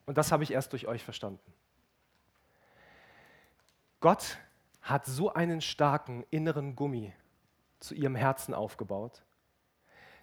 Und 0.06 0.18
das 0.18 0.32
habe 0.32 0.44
ich 0.44 0.52
erst 0.52 0.72
durch 0.72 0.88
euch 0.88 1.04
verstanden. 1.04 1.54
Gott 4.00 4.38
hat 4.82 5.06
so 5.06 5.34
einen 5.34 5.62
starken 5.62 6.26
inneren 6.30 6.76
Gummi 6.76 7.12
zu 7.80 7.96
ihrem 7.96 8.16
Herzen 8.16 8.54
aufgebaut, 8.54 9.24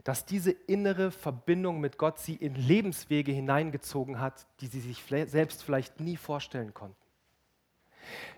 dass 0.05 0.25
diese 0.25 0.53
innere 0.53 1.11
Verbindung 1.11 1.81
mit 1.81 1.99
Gott 1.99 2.19
sie 2.19 2.35
in 2.35 2.55
Lebenswege 2.55 3.33
hineingezogen 3.33 4.21
hat, 4.21 4.47
die 4.61 4.67
sie 4.67 4.81
sich 4.81 5.03
selbst 5.27 5.63
vielleicht 5.63 6.01
nie 6.01 6.17
vorstellen 6.17 6.75
konnten. 6.75 6.97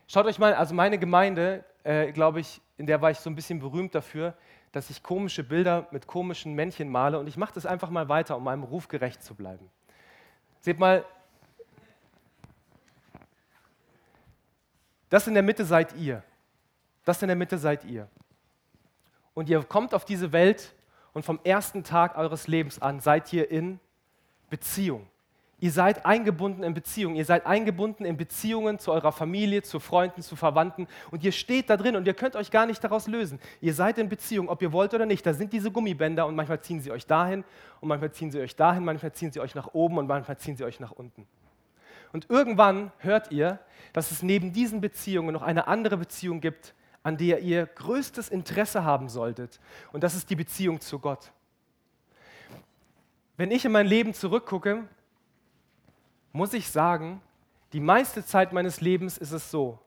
Schaut 0.07 0.27
euch 0.27 0.39
mal, 0.39 0.55
also 0.55 0.75
meine 0.75 0.99
Gemeinde, 0.99 1.65
äh, 1.85 2.13
glaube 2.13 2.41
ich, 2.41 2.61
in 2.77 2.87
der 2.87 3.01
war 3.01 3.11
ich 3.11 3.19
so 3.19 3.31
ein 3.31 3.35
bisschen 3.35 3.61
berühmt 3.61 3.95
dafür, 3.95 4.35
dass 4.73 4.91
ich 4.91 5.03
komische 5.03 5.45
Bilder 5.45 5.87
mit 5.91 6.07
komischen 6.07 6.55
Männchen 6.55 6.89
male 6.89 7.19
und 7.19 7.27
ich 7.27 7.37
mache 7.37 7.55
das 7.55 7.65
einfach 7.65 7.91
mal 7.91 8.09
weiter, 8.09 8.37
um 8.37 8.45
meinem 8.45 8.65
Ruf 8.65 8.89
gerecht 8.89 9.23
zu 9.23 9.35
bleiben. 9.35 9.71
Seht 10.61 10.79
mal, 10.79 11.05
Das 15.15 15.29
in 15.29 15.35
der 15.35 15.45
Mitte 15.45 15.65
seid 15.65 15.95
ihr. 15.95 16.25
Das 17.05 17.23
in 17.23 17.29
der 17.29 17.37
Mitte 17.37 17.57
seid 17.57 17.85
ihr. 17.85 18.09
Und 19.33 19.49
ihr 19.49 19.63
kommt 19.63 19.95
auf 19.95 20.05
diese 20.05 20.33
Welt 20.33 20.75
und 21.13 21.25
vom 21.25 21.39
ersten 21.45 21.85
Tag 21.85 22.19
eures 22.19 22.49
Lebens 22.49 22.83
an 22.83 22.99
seid 22.99 23.33
ihr 23.33 23.49
in 23.49 23.79
Beziehung. 24.51 25.07
Ihr 25.61 25.71
seid 25.71 26.05
eingebunden 26.05 26.65
in 26.65 26.75
Beziehungen. 26.75 27.15
Ihr 27.15 27.25
seid 27.25 27.47
eingebunden 27.47 28.05
in 28.05 28.17
Beziehungen 28.17 28.81
zu 28.81 28.91
eurer 28.91 29.13
Familie, 29.13 29.63
zu 29.63 29.79
Freunden, 29.79 30.21
zu 30.21 30.35
Verwandten. 30.35 30.89
Und 31.13 31.23
ihr 31.23 31.31
steht 31.31 31.71
da 31.71 31.77
drin 31.77 31.95
und 31.95 32.09
ihr 32.09 32.15
könnt 32.15 32.35
euch 32.35 32.51
gar 32.51 32.67
nicht 32.67 32.83
daraus 32.83 33.07
lösen. 33.07 33.39
Ihr 33.61 33.73
seid 33.73 33.99
in 33.99 34.09
Beziehung, 34.09 34.49
ob 34.49 34.63
ihr 34.63 34.73
wollt 34.73 34.95
oder 34.95 35.07
nicht. 35.07 35.25
Da 35.25 35.33
sind 35.33 35.53
diese 35.53 35.71
Gummibänder 35.71 36.27
und 36.27 36.35
manchmal 36.35 36.61
ziehen 36.61 36.81
sie 36.81 36.91
euch 36.91 37.07
dahin 37.07 37.45
und 37.81 37.89
manchmal 37.89 38.11
ziehen 38.11 38.33
sie 38.33 38.41
euch 38.41 38.57
dahin, 38.57 38.85
manchmal 38.85 39.13
ziehen 39.13 39.31
sie 39.31 39.39
euch 39.39 39.55
nach 39.55 39.75
oben 39.75 39.97
und 39.97 40.09
manchmal 40.09 40.37
ziehen 40.39 40.57
sie 40.57 40.65
euch 40.65 40.81
nach 40.81 40.91
unten. 40.91 41.25
Und 42.15 42.31
irgendwann 42.31 42.93
hört 42.99 43.33
ihr, 43.33 43.59
dass 43.93 44.13
es 44.13 44.23
neben 44.23 44.53
diesen 44.53 44.81
Beziehungen 44.81 45.33
noch 45.33 45.43
eine 45.43 45.67
andere 45.67 45.97
Beziehung 45.97 46.41
gibt, 46.41 46.73
an 47.03 47.17
der 47.17 47.41
ihr 47.41 47.67
größtes 47.67 48.29
Interesse 48.29 48.85
haben 48.85 49.09
solltet. 49.09 49.59
Und 49.93 50.05
das 50.05 50.15
ist 50.15 50.31
die 50.31 50.37
Beziehung 50.37 50.81
zu 50.81 51.01
Gott. 51.01 51.33
Wenn 53.37 53.51
ich 53.51 53.65
in 53.65 53.73
mein 53.73 53.89
Leben 53.89 54.15
zurückgucke, 54.15 54.85
muss 56.31 56.53
ich 56.53 56.69
sagen, 56.69 57.21
die 57.73 57.81
meiste 57.81 58.25
Zeit 58.25 58.53
meines 58.53 58.81
Lebens 58.81 59.19
ist 59.19 59.33
es 59.33 59.51
so, 59.51 59.81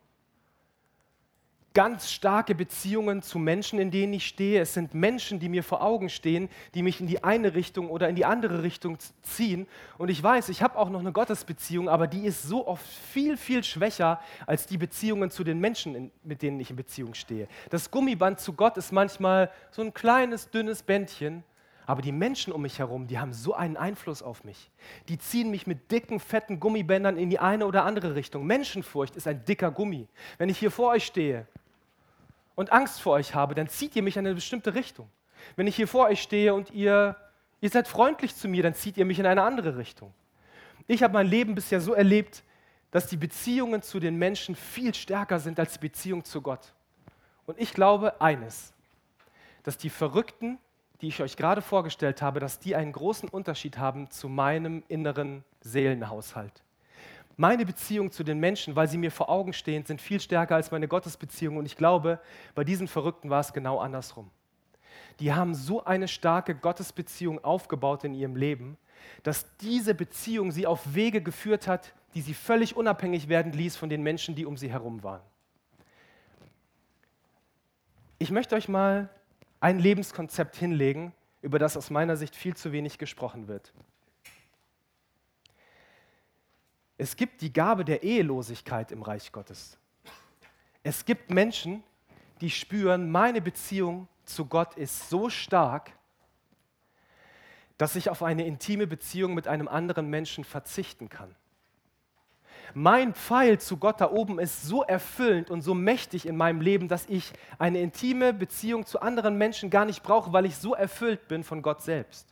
ganz 1.78 2.12
starke 2.12 2.56
Beziehungen 2.56 3.22
zu 3.22 3.38
Menschen, 3.38 3.78
in 3.78 3.92
denen 3.92 4.12
ich 4.14 4.26
stehe. 4.26 4.62
Es 4.62 4.74
sind 4.74 4.96
Menschen, 4.96 5.40
die 5.40 5.48
mir 5.48 5.62
vor 5.62 5.84
Augen 5.84 6.10
stehen, 6.10 6.50
die 6.74 6.82
mich 6.82 7.02
in 7.02 7.06
die 7.06 7.24
eine 7.24 7.54
Richtung 7.54 7.92
oder 7.92 8.10
in 8.10 8.16
die 8.16 8.26
andere 8.26 8.64
Richtung 8.64 8.98
ziehen. 9.22 9.68
Und 10.00 10.10
ich 10.10 10.24
weiß, 10.24 10.50
ich 10.50 10.64
habe 10.64 10.76
auch 10.76 10.90
noch 10.90 11.02
eine 11.02 11.12
Gottesbeziehung, 11.12 11.88
aber 11.88 12.08
die 12.08 12.26
ist 12.26 12.42
so 12.42 12.66
oft 12.66 12.84
viel, 12.84 13.38
viel 13.38 13.64
schwächer 13.64 14.20
als 14.48 14.66
die 14.66 14.80
Beziehungen 14.80 15.30
zu 15.30 15.44
den 15.44 15.60
Menschen, 15.60 16.10
mit 16.24 16.42
denen 16.42 16.60
ich 16.60 16.72
in 16.72 16.78
Beziehung 16.78 17.14
stehe. 17.14 17.48
Das 17.70 17.92
Gummiband 17.92 18.40
zu 18.40 18.54
Gott 18.54 18.76
ist 18.78 18.92
manchmal 18.92 19.52
so 19.70 19.84
ein 19.84 19.94
kleines, 19.94 20.50
dünnes 20.50 20.82
Bändchen. 20.82 21.44
Aber 21.86 22.02
die 22.02 22.12
Menschen 22.12 22.52
um 22.52 22.64
mich 22.64 22.80
herum, 22.80 23.06
die 23.06 23.20
haben 23.20 23.34
so 23.34 23.54
einen 23.54 23.78
Einfluss 23.78 24.24
auf 24.24 24.44
mich. 24.44 24.72
Die 25.10 25.20
ziehen 25.20 25.52
mich 25.52 25.68
mit 25.68 25.92
dicken, 25.92 26.20
fetten 26.20 26.60
Gummibändern 26.60 27.18
in 27.18 27.30
die 27.30 27.38
eine 27.38 27.68
oder 27.68 27.86
andere 27.86 28.16
Richtung. 28.16 28.48
Menschenfurcht 28.48 29.16
ist 29.16 29.28
ein 29.28 29.46
dicker 29.46 29.70
Gummi. 29.70 30.08
Wenn 30.40 30.50
ich 30.50 30.58
hier 30.58 30.72
vor 30.72 30.90
euch 30.90 31.06
stehe 31.06 31.46
und 32.58 32.72
Angst 32.72 33.00
vor 33.00 33.14
euch 33.14 33.36
habe, 33.36 33.54
dann 33.54 33.70
zieht 33.70 33.96
ihr 33.96 34.02
mich 34.02 34.18
in 34.18 34.26
eine 34.26 34.34
bestimmte 34.34 34.74
Richtung. 34.74 35.08
Wenn 35.56 35.68
ich 35.68 35.76
hier 35.76 35.88
vor 35.88 36.08
euch 36.08 36.24
stehe 36.24 36.56
und 36.56 36.72
ihr, 36.72 37.16
ihr 37.62 37.70
seid 37.70 37.88
freundlich 37.88 38.36
zu 38.36 38.48
mir, 38.48 38.64
dann 38.64 38.74
zieht 38.74 38.98
ihr 38.98 39.06
mich 39.06 39.20
in 39.20 39.28
eine 39.28 39.44
andere 39.44 39.78
Richtung. 39.78 40.12
Ich 40.88 41.04
habe 41.04 41.14
mein 41.14 41.28
Leben 41.28 41.54
bisher 41.54 41.80
so 41.80 41.94
erlebt, 41.94 42.44
dass 42.90 43.06
die 43.06 43.16
Beziehungen 43.16 43.84
zu 43.84 44.00
den 44.00 44.16
Menschen 44.16 44.56
viel 44.56 44.96
stärker 44.96 45.40
sind 45.40 45.60
als 45.60 45.74
die 45.74 45.80
Beziehung 45.80 46.26
zu 46.26 46.42
Gott. 46.42 46.74
Und 47.46 47.60
ich 47.60 47.74
glaube 47.74 48.20
eines, 48.22 48.74
dass 49.62 49.78
die 49.78 49.92
Verrückten, 49.92 50.58
die 51.02 51.10
ich 51.10 51.22
euch 51.22 51.38
gerade 51.38 51.62
vorgestellt 51.62 52.24
habe, 52.24 52.40
dass 52.40 52.58
die 52.58 52.76
einen 52.76 52.92
großen 52.92 53.30
Unterschied 53.30 53.78
haben 53.78 54.10
zu 54.10 54.30
meinem 54.30 54.84
inneren 54.88 55.44
Seelenhaushalt. 55.62 56.64
Meine 57.40 57.68
Beziehungen 57.68 58.12
zu 58.12 58.24
den 58.24 58.40
Menschen, 58.40 58.76
weil 58.76 58.88
sie 58.88 58.98
mir 58.98 59.12
vor 59.12 59.30
Augen 59.30 59.54
stehen, 59.54 59.86
sind 59.86 60.02
viel 60.02 60.20
stärker 60.20 60.56
als 60.56 60.72
meine 60.72 60.88
Gottesbeziehung. 60.88 61.58
Und 61.58 61.68
ich 61.68 61.78
glaube, 61.78 62.20
bei 62.56 62.64
diesen 62.64 62.88
Verrückten 62.88 63.30
war 63.30 63.40
es 63.40 63.54
genau 63.54 63.78
andersrum. 63.78 64.32
Die 65.20 65.34
haben 65.34 65.54
so 65.54 65.86
eine 65.86 66.08
starke 66.08 66.56
Gottesbeziehung 66.56 67.44
aufgebaut 67.44 68.04
in 68.04 68.16
ihrem 68.16 68.36
Leben, 68.36 68.78
dass 69.22 69.56
diese 69.58 69.94
Beziehung 69.94 70.52
sie 70.52 70.66
auf 70.66 70.96
Wege 70.96 71.22
geführt 71.22 71.68
hat, 71.68 71.94
die 72.16 72.22
sie 72.22 72.34
völlig 72.34 72.76
unabhängig 72.76 73.30
werden 73.30 73.52
ließ 73.52 73.78
von 73.78 73.90
den 73.90 74.02
Menschen, 74.02 74.34
die 74.34 74.46
um 74.46 74.58
sie 74.58 74.72
herum 74.72 75.04
waren. 75.04 75.22
Ich 78.18 78.32
möchte 78.32 78.56
euch 78.56 78.68
mal 78.68 79.10
ein 79.60 79.78
Lebenskonzept 79.78 80.56
hinlegen, 80.56 81.14
über 81.44 81.60
das 81.60 81.78
aus 81.78 81.92
meiner 81.92 82.18
Sicht 82.18 82.36
viel 82.36 82.56
zu 82.56 82.72
wenig 82.72 82.98
gesprochen 82.98 83.48
wird. 83.48 83.74
Es 86.98 87.16
gibt 87.16 87.42
die 87.42 87.54
Gabe 87.54 87.86
der 87.86 88.04
Ehelosigkeit 88.04 88.92
im 88.92 89.04
Reich 89.04 89.32
Gottes. 89.32 89.78
Es 90.84 91.06
gibt 91.06 91.30
Menschen, 91.30 91.84
die 92.42 92.50
spüren, 92.50 93.12
meine 93.12 93.42
Beziehung 93.42 94.08
zu 94.26 94.46
Gott 94.46 94.76
ist 94.76 95.10
so 95.10 95.30
stark, 95.30 95.92
dass 97.78 97.96
ich 97.96 98.10
auf 98.10 98.24
eine 98.24 98.46
intime 98.46 98.88
Beziehung 98.88 99.34
mit 99.34 99.48
einem 99.48 99.68
anderen 99.68 100.10
Menschen 100.10 100.44
verzichten 100.44 101.10
kann. 101.10 101.36
Mein 102.74 103.14
Pfeil 103.14 103.60
zu 103.60 103.78
Gott 103.78 104.02
da 104.02 104.12
oben 104.12 104.40
ist 104.40 104.64
so 104.64 104.84
erfüllend 104.84 105.50
und 105.50 105.62
so 105.62 105.74
mächtig 105.74 106.26
in 106.26 106.36
meinem 106.36 106.62
Leben, 106.62 106.88
dass 106.88 107.06
ich 107.08 107.32
eine 107.60 107.80
intime 107.80 108.34
Beziehung 108.34 108.86
zu 108.86 109.00
anderen 109.00 109.38
Menschen 109.38 109.70
gar 109.70 109.86
nicht 109.86 110.04
brauche, 110.04 110.34
weil 110.34 110.46
ich 110.46 110.58
so 110.58 110.74
erfüllt 110.74 111.28
bin 111.28 111.44
von 111.44 111.62
Gott 111.62 111.82
selbst. 111.82 112.28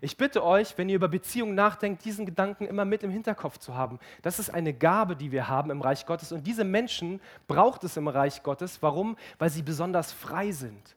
Ich 0.00 0.16
bitte 0.16 0.44
euch, 0.44 0.76
wenn 0.78 0.88
ihr 0.88 0.96
über 0.96 1.08
Beziehungen 1.08 1.54
nachdenkt, 1.54 2.04
diesen 2.04 2.26
Gedanken 2.26 2.66
immer 2.66 2.84
mit 2.84 3.02
im 3.02 3.10
Hinterkopf 3.10 3.58
zu 3.58 3.74
haben. 3.74 3.98
Das 4.22 4.38
ist 4.38 4.50
eine 4.50 4.72
Gabe, 4.72 5.16
die 5.16 5.32
wir 5.32 5.48
haben 5.48 5.70
im 5.70 5.80
Reich 5.80 6.06
Gottes. 6.06 6.32
Und 6.32 6.46
diese 6.46 6.64
Menschen 6.64 7.20
braucht 7.46 7.84
es 7.84 7.96
im 7.96 8.08
Reich 8.08 8.42
Gottes. 8.42 8.82
Warum? 8.82 9.16
Weil 9.38 9.50
sie 9.50 9.62
besonders 9.62 10.12
frei 10.12 10.52
sind. 10.52 10.96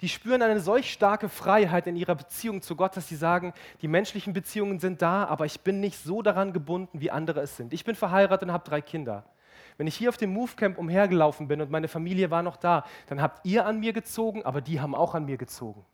Die 0.00 0.08
spüren 0.08 0.42
eine 0.42 0.60
solch 0.60 0.92
starke 0.92 1.28
Freiheit 1.28 1.86
in 1.86 1.96
ihrer 1.96 2.14
Beziehung 2.14 2.62
zu 2.62 2.74
Gott, 2.74 2.96
dass 2.96 3.08
sie 3.08 3.16
sagen, 3.16 3.52
die 3.82 3.88
menschlichen 3.88 4.32
Beziehungen 4.32 4.80
sind 4.80 5.02
da, 5.02 5.24
aber 5.24 5.46
ich 5.46 5.60
bin 5.60 5.80
nicht 5.80 6.02
so 6.02 6.22
daran 6.22 6.52
gebunden, 6.52 7.00
wie 7.00 7.10
andere 7.10 7.40
es 7.40 7.56
sind. 7.56 7.72
Ich 7.72 7.84
bin 7.84 7.94
verheiratet 7.94 8.48
und 8.48 8.52
habe 8.52 8.68
drei 8.68 8.80
Kinder. 8.80 9.24
Wenn 9.76 9.86
ich 9.86 9.96
hier 9.96 10.08
auf 10.08 10.16
dem 10.16 10.32
Movecamp 10.32 10.78
umhergelaufen 10.78 11.48
bin 11.48 11.60
und 11.60 11.70
meine 11.70 11.88
Familie 11.88 12.30
war 12.30 12.42
noch 12.42 12.56
da, 12.56 12.84
dann 13.08 13.20
habt 13.20 13.44
ihr 13.44 13.66
an 13.66 13.80
mir 13.80 13.92
gezogen, 13.92 14.44
aber 14.44 14.60
die 14.60 14.80
haben 14.80 14.94
auch 14.94 15.14
an 15.14 15.24
mir 15.24 15.36
gezogen. 15.36 15.84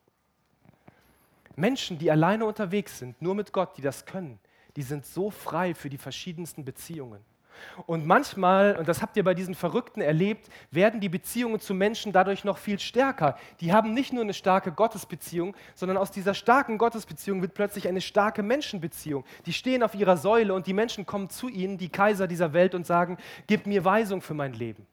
Menschen, 1.61 1.99
die 1.99 2.11
alleine 2.11 2.45
unterwegs 2.47 2.99
sind, 2.99 3.21
nur 3.21 3.35
mit 3.35 3.53
Gott, 3.53 3.77
die 3.77 3.83
das 3.83 4.07
können, 4.07 4.39
die 4.77 4.83
sind 4.83 5.07
so 5.07 5.31
frei 5.31 5.75
für 5.75 5.91
die 5.91 5.99
verschiedensten 5.99 6.65
Beziehungen. 6.65 7.21
Und 7.87 8.07
manchmal, 8.07 8.77
und 8.77 8.89
das 8.89 9.03
habt 9.03 9.17
ihr 9.17 9.25
bei 9.25 9.35
diesen 9.35 9.55
Verrückten 9.55 10.01
erlebt, 10.01 10.49
werden 10.71 11.01
die 11.01 11.09
Beziehungen 11.09 11.61
zu 11.61 11.75
Menschen 11.75 12.13
dadurch 12.13 12.45
noch 12.45 12.59
viel 12.59 12.79
stärker. 12.79 13.37
Die 13.61 13.73
haben 13.73 13.93
nicht 13.93 14.13
nur 14.13 14.23
eine 14.23 14.35
starke 14.35 14.73
Gottesbeziehung, 14.73 15.55
sondern 15.75 15.99
aus 15.99 16.11
dieser 16.11 16.35
starken 16.35 16.79
Gottesbeziehung 16.79 17.43
wird 17.43 17.55
plötzlich 17.55 17.89
eine 17.89 18.01
starke 18.01 18.43
Menschenbeziehung. 18.43 19.25
Die 19.47 19.53
stehen 19.53 19.83
auf 19.83 19.95
ihrer 19.95 20.17
Säule 20.17 20.55
und 20.55 20.67
die 20.67 20.73
Menschen 20.73 21.07
kommen 21.07 21.31
zu 21.31 21.49
ihnen, 21.49 21.79
die 21.79 21.91
Kaiser 21.91 22.27
dieser 22.27 22.53
Welt, 22.53 22.75
und 22.75 22.87
sagen, 22.87 23.19
gib 23.47 23.67
mir 23.67 23.85
Weisung 23.85 24.23
für 24.23 24.35
mein 24.35 24.53
Leben. 24.53 24.87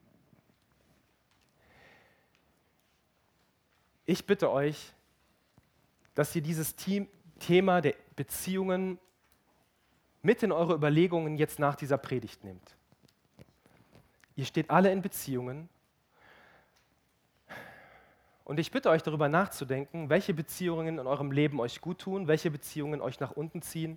Ich 4.04 4.26
bitte 4.26 4.50
euch, 4.50 4.94
dass 6.18 6.34
ihr 6.34 6.42
dieses 6.42 6.74
Thema 7.38 7.80
der 7.80 7.94
Beziehungen 8.16 8.98
mit 10.20 10.42
in 10.42 10.50
eure 10.50 10.74
Überlegungen 10.74 11.36
jetzt 11.36 11.60
nach 11.60 11.76
dieser 11.76 11.96
Predigt 11.96 12.42
nehmt. 12.42 12.76
Ihr 14.34 14.44
steht 14.44 14.68
alle 14.68 14.90
in 14.90 15.00
Beziehungen. 15.00 15.68
Und 18.42 18.58
ich 18.58 18.72
bitte 18.72 18.90
euch 18.90 19.04
darüber 19.04 19.28
nachzudenken, 19.28 20.10
welche 20.10 20.34
Beziehungen 20.34 20.98
in 20.98 21.06
eurem 21.06 21.30
Leben 21.30 21.60
euch 21.60 21.80
gut 21.80 22.00
tun, 22.00 22.26
welche 22.26 22.50
Beziehungen 22.50 23.00
euch 23.00 23.20
nach 23.20 23.30
unten 23.30 23.62
ziehen 23.62 23.96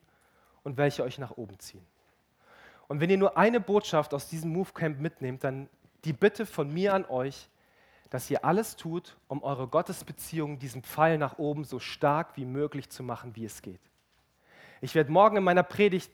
und 0.62 0.78
welche 0.78 1.02
euch 1.02 1.18
nach 1.18 1.38
oben 1.38 1.58
ziehen. 1.58 1.88
Und 2.88 3.00
wenn 3.00 3.10
ihr 3.10 3.18
nur 3.18 3.36
eine 3.36 3.60
Botschaft 3.60 4.14
aus 4.14 4.30
diesem 4.30 4.54
Move 4.54 4.74
Camp 4.76 5.00
mitnehmt, 5.00 5.44
dann 5.44 5.70
die 6.04 6.14
Bitte 6.14 6.46
von 6.46 6.72
mir 6.72 6.94
an 6.94 7.06
euch, 7.06 7.50
dass 8.12 8.30
ihr 8.30 8.44
alles 8.46 8.76
tut, 8.76 9.18
um 9.30 9.42
eure 9.42 9.68
Gottesbeziehung, 9.68 10.60
diesen 10.60 10.84
Pfeil 10.84 11.18
nach 11.18 11.40
oben 11.40 11.64
so 11.64 11.80
stark 11.80 12.36
wie 12.36 12.46
möglich 12.46 12.90
zu 12.90 13.04
machen, 13.04 13.36
wie 13.36 13.46
es 13.46 13.62
geht. 13.62 13.80
Ich 14.82 14.94
werde 14.94 15.12
morgen 15.12 15.38
in 15.38 15.44
meiner 15.44 15.64
Predigt 15.64 16.12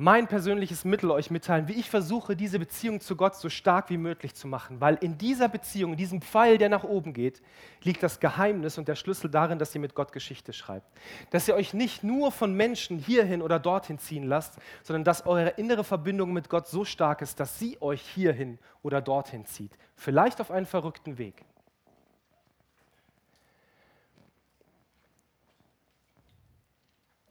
mein 0.00 0.28
persönliches 0.28 0.84
Mittel 0.84 1.10
euch 1.10 1.28
mitteilen, 1.28 1.66
wie 1.66 1.72
ich 1.72 1.90
versuche, 1.90 2.36
diese 2.36 2.60
Beziehung 2.60 3.00
zu 3.00 3.16
Gott 3.16 3.34
so 3.34 3.48
stark 3.48 3.90
wie 3.90 3.96
möglich 3.96 4.32
zu 4.32 4.46
machen. 4.46 4.80
Weil 4.80 4.94
in 5.00 5.18
dieser 5.18 5.48
Beziehung, 5.48 5.90
in 5.90 5.96
diesem 5.96 6.22
Pfeil, 6.22 6.56
der 6.56 6.68
nach 6.68 6.84
oben 6.84 7.12
geht, 7.12 7.42
liegt 7.82 8.04
das 8.04 8.20
Geheimnis 8.20 8.78
und 8.78 8.86
der 8.86 8.94
Schlüssel 8.94 9.28
darin, 9.28 9.58
dass 9.58 9.74
ihr 9.74 9.80
mit 9.80 9.96
Gott 9.96 10.12
Geschichte 10.12 10.52
schreibt. 10.52 10.86
Dass 11.30 11.48
ihr 11.48 11.56
euch 11.56 11.74
nicht 11.74 12.04
nur 12.04 12.30
von 12.30 12.54
Menschen 12.54 13.00
hierhin 13.00 13.42
oder 13.42 13.58
dorthin 13.58 13.98
ziehen 13.98 14.22
lasst, 14.22 14.60
sondern 14.84 15.02
dass 15.02 15.26
eure 15.26 15.48
innere 15.50 15.82
Verbindung 15.82 16.32
mit 16.32 16.48
Gott 16.48 16.68
so 16.68 16.84
stark 16.84 17.20
ist, 17.20 17.40
dass 17.40 17.58
sie 17.58 17.82
euch 17.82 18.00
hierhin 18.00 18.60
oder 18.84 19.00
dorthin 19.00 19.46
zieht. 19.46 19.72
Vielleicht 19.96 20.40
auf 20.40 20.52
einen 20.52 20.66
verrückten 20.66 21.18
Weg. 21.18 21.44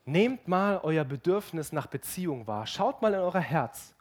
Nehmt 0.07 0.47
mal 0.47 0.79
euer 0.83 1.03
Bedürfnis 1.03 1.73
nach 1.73 1.87
Beziehung 1.87 2.47
wahr. 2.47 2.65
Schaut 2.65 3.01
mal 3.01 3.13
in 3.13 3.19
euer 3.19 3.41
Herz 3.41 3.93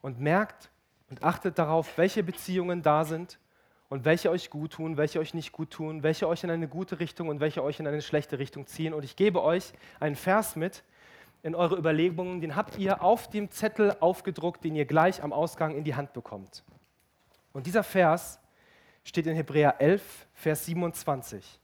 und 0.00 0.20
merkt 0.20 0.70
und 1.08 1.24
achtet 1.24 1.58
darauf, 1.58 1.98
welche 1.98 2.22
Beziehungen 2.22 2.82
da 2.82 3.04
sind 3.04 3.40
und 3.88 4.04
welche 4.04 4.30
euch 4.30 4.48
gut 4.48 4.74
tun, 4.74 4.96
welche 4.96 5.18
euch 5.18 5.34
nicht 5.34 5.50
gut 5.50 5.72
tun, 5.72 6.04
welche 6.04 6.28
euch 6.28 6.44
in 6.44 6.52
eine 6.52 6.68
gute 6.68 7.00
Richtung 7.00 7.26
und 7.26 7.40
welche 7.40 7.64
euch 7.64 7.80
in 7.80 7.88
eine 7.88 8.00
schlechte 8.00 8.38
Richtung 8.38 8.68
ziehen. 8.68 8.94
Und 8.94 9.04
ich 9.04 9.16
gebe 9.16 9.42
euch 9.42 9.72
einen 9.98 10.14
Vers 10.14 10.54
mit 10.54 10.84
in 11.42 11.56
eure 11.56 11.76
Überlegungen, 11.76 12.40
den 12.40 12.54
habt 12.54 12.78
ihr 12.78 13.02
auf 13.02 13.28
dem 13.28 13.50
Zettel 13.50 13.96
aufgedruckt, 13.98 14.62
den 14.62 14.76
ihr 14.76 14.84
gleich 14.84 15.20
am 15.20 15.32
Ausgang 15.32 15.74
in 15.74 15.82
die 15.82 15.96
Hand 15.96 16.12
bekommt. 16.12 16.62
Und 17.52 17.66
dieser 17.66 17.82
Vers 17.82 18.38
steht 19.02 19.26
in 19.26 19.34
Hebräer 19.34 19.80
11, 19.80 20.28
Vers 20.32 20.66
27. 20.66 21.58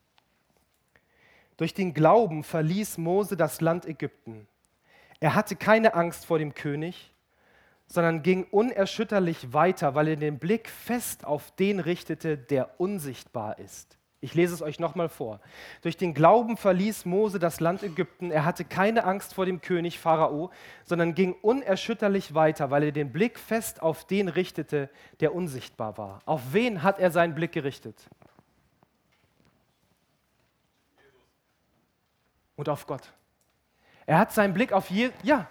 Durch 1.57 1.73
den 1.73 1.95
Glauben 1.95 2.45
verließ 2.45 2.99
Mose 2.99 3.37
das 3.37 3.61
Land 3.61 3.87
Ägypten. 3.87 4.47
Er 5.21 5.35
hatte 5.35 5.57
keine 5.57 5.95
Angst 5.95 6.27
vor 6.27 6.39
dem 6.39 6.55
König, 6.55 7.15
sondern 7.87 8.23
ging 8.23 8.45
unerschütterlich 8.45 9.53
weiter, 9.53 9.95
weil 9.95 10.09
er 10.09 10.17
den 10.17 10.39
Blick 10.39 10.69
fest 10.69 11.25
auf 11.25 11.51
den 11.53 11.81
richtete, 11.81 12.37
der 12.37 12.79
unsichtbar 12.81 13.59
ist. 13.59 13.97
Ich 14.21 14.35
lese 14.35 14.55
es 14.55 14.63
euch 14.63 14.81
nochmal 14.81 15.09
vor. 15.09 15.41
Durch 15.83 15.97
den 15.97 16.13
Glauben 16.13 16.57
verließ 16.57 17.05
Mose 17.05 17.39
das 17.39 17.61
Land 17.61 17.83
Ägypten. 17.83 18.31
Er 18.31 18.45
hatte 18.45 18.65
keine 18.65 19.05
Angst 19.05 19.35
vor 19.35 19.47
dem 19.47 19.61
König 19.61 19.99
Pharao, 19.99 20.51
sondern 20.85 21.15
ging 21.15 21.35
unerschütterlich 21.43 22.35
weiter, 22.35 22.71
weil 22.71 22.83
er 22.83 22.93
den 22.93 23.13
Blick 23.13 23.39
fest 23.39 23.81
auf 23.83 24.05
den 24.07 24.29
richtete, 24.29 24.91
der 25.21 25.35
unsichtbar 25.35 25.97
war. 25.97 26.21
Auf 26.25 26.53
wen 26.53 26.83
hat 26.83 26.99
er 26.99 27.11
seinen 27.11 27.35
Blick 27.35 27.53
gerichtet? 27.53 28.09
Und 32.57 32.69
auf 32.69 32.87
Gott. 32.87 33.13
Er 34.07 34.19
hat 34.19 34.33
seinen 34.33 34.55
Blick 34.55 34.73
auf 34.73 34.91
je, 34.91 35.11
ja, 35.23 35.47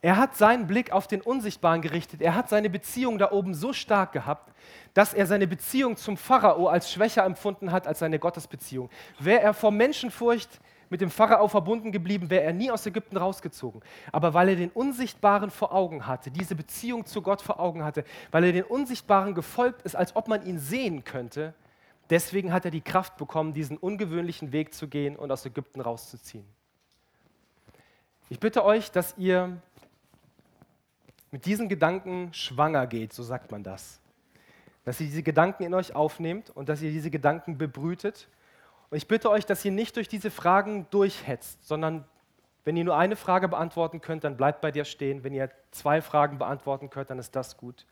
er 0.00 0.16
hat 0.16 0.36
seinen 0.36 0.68
Blick 0.68 0.92
auf 0.92 1.08
den 1.08 1.20
Unsichtbaren 1.20 1.82
gerichtet. 1.82 2.22
Er 2.22 2.36
hat 2.36 2.48
seine 2.48 2.70
Beziehung 2.70 3.18
da 3.18 3.32
oben 3.32 3.52
so 3.52 3.72
stark 3.72 4.12
gehabt, 4.12 4.52
dass 4.94 5.12
er 5.12 5.26
seine 5.26 5.48
Beziehung 5.48 5.96
zum 5.96 6.16
Pharao 6.16 6.68
als 6.68 6.92
schwächer 6.92 7.24
empfunden 7.24 7.72
hat 7.72 7.88
als 7.88 7.98
seine 7.98 8.20
Gottesbeziehung. 8.20 8.90
Wäre 9.18 9.40
er 9.40 9.54
vor 9.54 9.72
Menschenfurcht 9.72 10.60
mit 10.88 11.00
dem 11.00 11.10
Pharao 11.10 11.48
verbunden 11.48 11.90
geblieben, 11.90 12.30
wäre 12.30 12.44
er 12.44 12.52
nie 12.52 12.70
aus 12.70 12.86
Ägypten 12.86 13.16
rausgezogen. 13.16 13.82
Aber 14.12 14.34
weil 14.34 14.50
er 14.50 14.56
den 14.56 14.70
Unsichtbaren 14.70 15.50
vor 15.50 15.74
Augen 15.74 16.06
hatte, 16.06 16.30
diese 16.30 16.54
Beziehung 16.54 17.04
zu 17.04 17.20
Gott 17.20 17.42
vor 17.42 17.58
Augen 17.58 17.84
hatte, 17.84 18.04
weil 18.30 18.44
er 18.44 18.52
den 18.52 18.64
Unsichtbaren 18.64 19.34
gefolgt 19.34 19.82
ist, 19.82 19.96
als 19.96 20.14
ob 20.14 20.28
man 20.28 20.46
ihn 20.46 20.60
sehen 20.60 21.02
könnte, 21.02 21.54
Deswegen 22.10 22.52
hat 22.52 22.64
er 22.64 22.70
die 22.70 22.80
Kraft 22.80 23.16
bekommen, 23.16 23.52
diesen 23.52 23.76
ungewöhnlichen 23.76 24.52
Weg 24.52 24.72
zu 24.72 24.88
gehen 24.88 25.16
und 25.16 25.30
aus 25.30 25.44
Ägypten 25.44 25.80
rauszuziehen. 25.80 26.46
Ich 28.30 28.40
bitte 28.40 28.64
euch, 28.64 28.90
dass 28.90 29.16
ihr 29.18 29.60
mit 31.30 31.44
diesen 31.44 31.68
Gedanken 31.68 32.32
schwanger 32.32 32.86
geht, 32.86 33.12
so 33.12 33.22
sagt 33.22 33.50
man 33.50 33.62
das. 33.62 34.00
dass 34.88 35.00
ihr 35.00 35.06
diese 35.06 35.22
Gedanken 35.22 35.64
in 35.64 35.74
euch 35.74 35.94
aufnehmt 35.94 36.48
und 36.48 36.70
dass 36.70 36.80
ihr 36.80 36.90
diese 36.90 37.10
Gedanken 37.10 37.58
bebrütet. 37.58 38.26
Und 38.88 38.96
ich 38.96 39.06
bitte 39.06 39.28
euch, 39.28 39.44
dass 39.44 39.62
ihr 39.62 39.70
nicht 39.70 39.96
durch 39.96 40.08
diese 40.08 40.30
Fragen 40.30 40.86
durchhetzt, 40.88 41.68
sondern 41.68 42.06
wenn 42.64 42.74
ihr 42.74 42.84
nur 42.84 42.96
eine 42.96 43.14
Frage 43.14 43.48
beantworten 43.48 44.00
könnt, 44.00 44.24
dann 44.24 44.38
bleibt 44.38 44.62
bei 44.62 44.70
dir 44.70 44.86
stehen. 44.86 45.24
Wenn 45.24 45.34
ihr 45.34 45.50
zwei 45.72 46.00
Fragen 46.00 46.38
beantworten 46.38 46.88
könnt, 46.88 47.10
dann 47.10 47.18
ist 47.18 47.36
das 47.36 47.58
gut. 47.58 47.84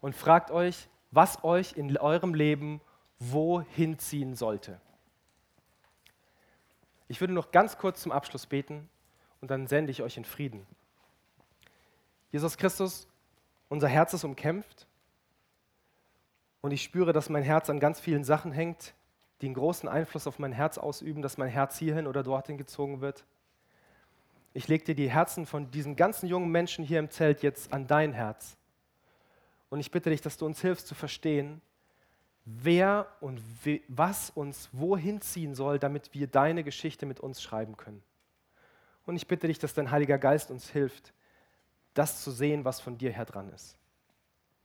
Und 0.00 0.16
fragt 0.16 0.50
euch, 0.50 0.88
was 1.12 1.44
euch 1.44 1.74
in 1.76 1.96
eurem 1.96 2.34
Leben 2.34 2.80
wohin 3.18 3.98
ziehen 3.98 4.34
sollte. 4.34 4.80
Ich 7.08 7.20
würde 7.20 7.32
noch 7.32 7.50
ganz 7.50 7.78
kurz 7.78 8.02
zum 8.02 8.12
Abschluss 8.12 8.46
beten 8.46 8.88
und 9.40 9.50
dann 9.50 9.66
sende 9.66 9.90
ich 9.90 10.02
euch 10.02 10.16
in 10.16 10.24
Frieden. 10.24 10.66
Jesus 12.32 12.56
Christus, 12.56 13.08
unser 13.68 13.88
Herz 13.88 14.12
ist 14.12 14.24
umkämpft 14.24 14.86
und 16.60 16.72
ich 16.72 16.82
spüre, 16.82 17.12
dass 17.12 17.28
mein 17.28 17.42
Herz 17.42 17.70
an 17.70 17.80
ganz 17.80 18.00
vielen 18.00 18.24
Sachen 18.24 18.52
hängt, 18.52 18.94
die 19.40 19.46
einen 19.46 19.54
großen 19.54 19.88
Einfluss 19.88 20.26
auf 20.26 20.38
mein 20.38 20.52
Herz 20.52 20.78
ausüben, 20.78 21.22
dass 21.22 21.38
mein 21.38 21.48
Herz 21.48 21.78
hierhin 21.78 22.06
oder 22.06 22.22
dorthin 22.22 22.58
gezogen 22.58 23.00
wird. 23.00 23.24
Ich 24.54 24.66
lege 24.68 24.84
dir 24.84 24.94
die 24.94 25.10
Herzen 25.10 25.46
von 25.46 25.70
diesen 25.70 25.96
ganzen 25.96 26.26
jungen 26.26 26.50
Menschen 26.50 26.84
hier 26.84 26.98
im 26.98 27.10
Zelt 27.10 27.42
jetzt 27.42 27.72
an 27.72 27.86
dein 27.86 28.12
Herz. 28.12 28.56
Und 29.68 29.80
ich 29.80 29.90
bitte 29.90 30.10
dich, 30.10 30.22
dass 30.22 30.38
du 30.38 30.46
uns 30.46 30.60
hilfst 30.60 30.86
zu 30.86 30.94
verstehen, 30.94 31.60
wer 32.46 33.08
und 33.20 33.42
was 33.88 34.30
uns 34.30 34.70
wohin 34.72 35.20
ziehen 35.20 35.54
soll, 35.54 35.78
damit 35.78 36.14
wir 36.14 36.28
deine 36.28 36.64
Geschichte 36.64 37.04
mit 37.04 37.20
uns 37.20 37.42
schreiben 37.42 37.76
können. 37.76 38.02
Und 39.04 39.16
ich 39.16 39.26
bitte 39.26 39.48
dich, 39.48 39.58
dass 39.58 39.74
dein 39.74 39.90
Heiliger 39.90 40.16
Geist 40.16 40.50
uns 40.50 40.70
hilft, 40.70 41.12
das 41.94 42.22
zu 42.22 42.30
sehen, 42.30 42.64
was 42.64 42.80
von 42.80 42.96
dir 42.96 43.10
her 43.10 43.24
dran 43.24 43.50
ist. 43.50 43.76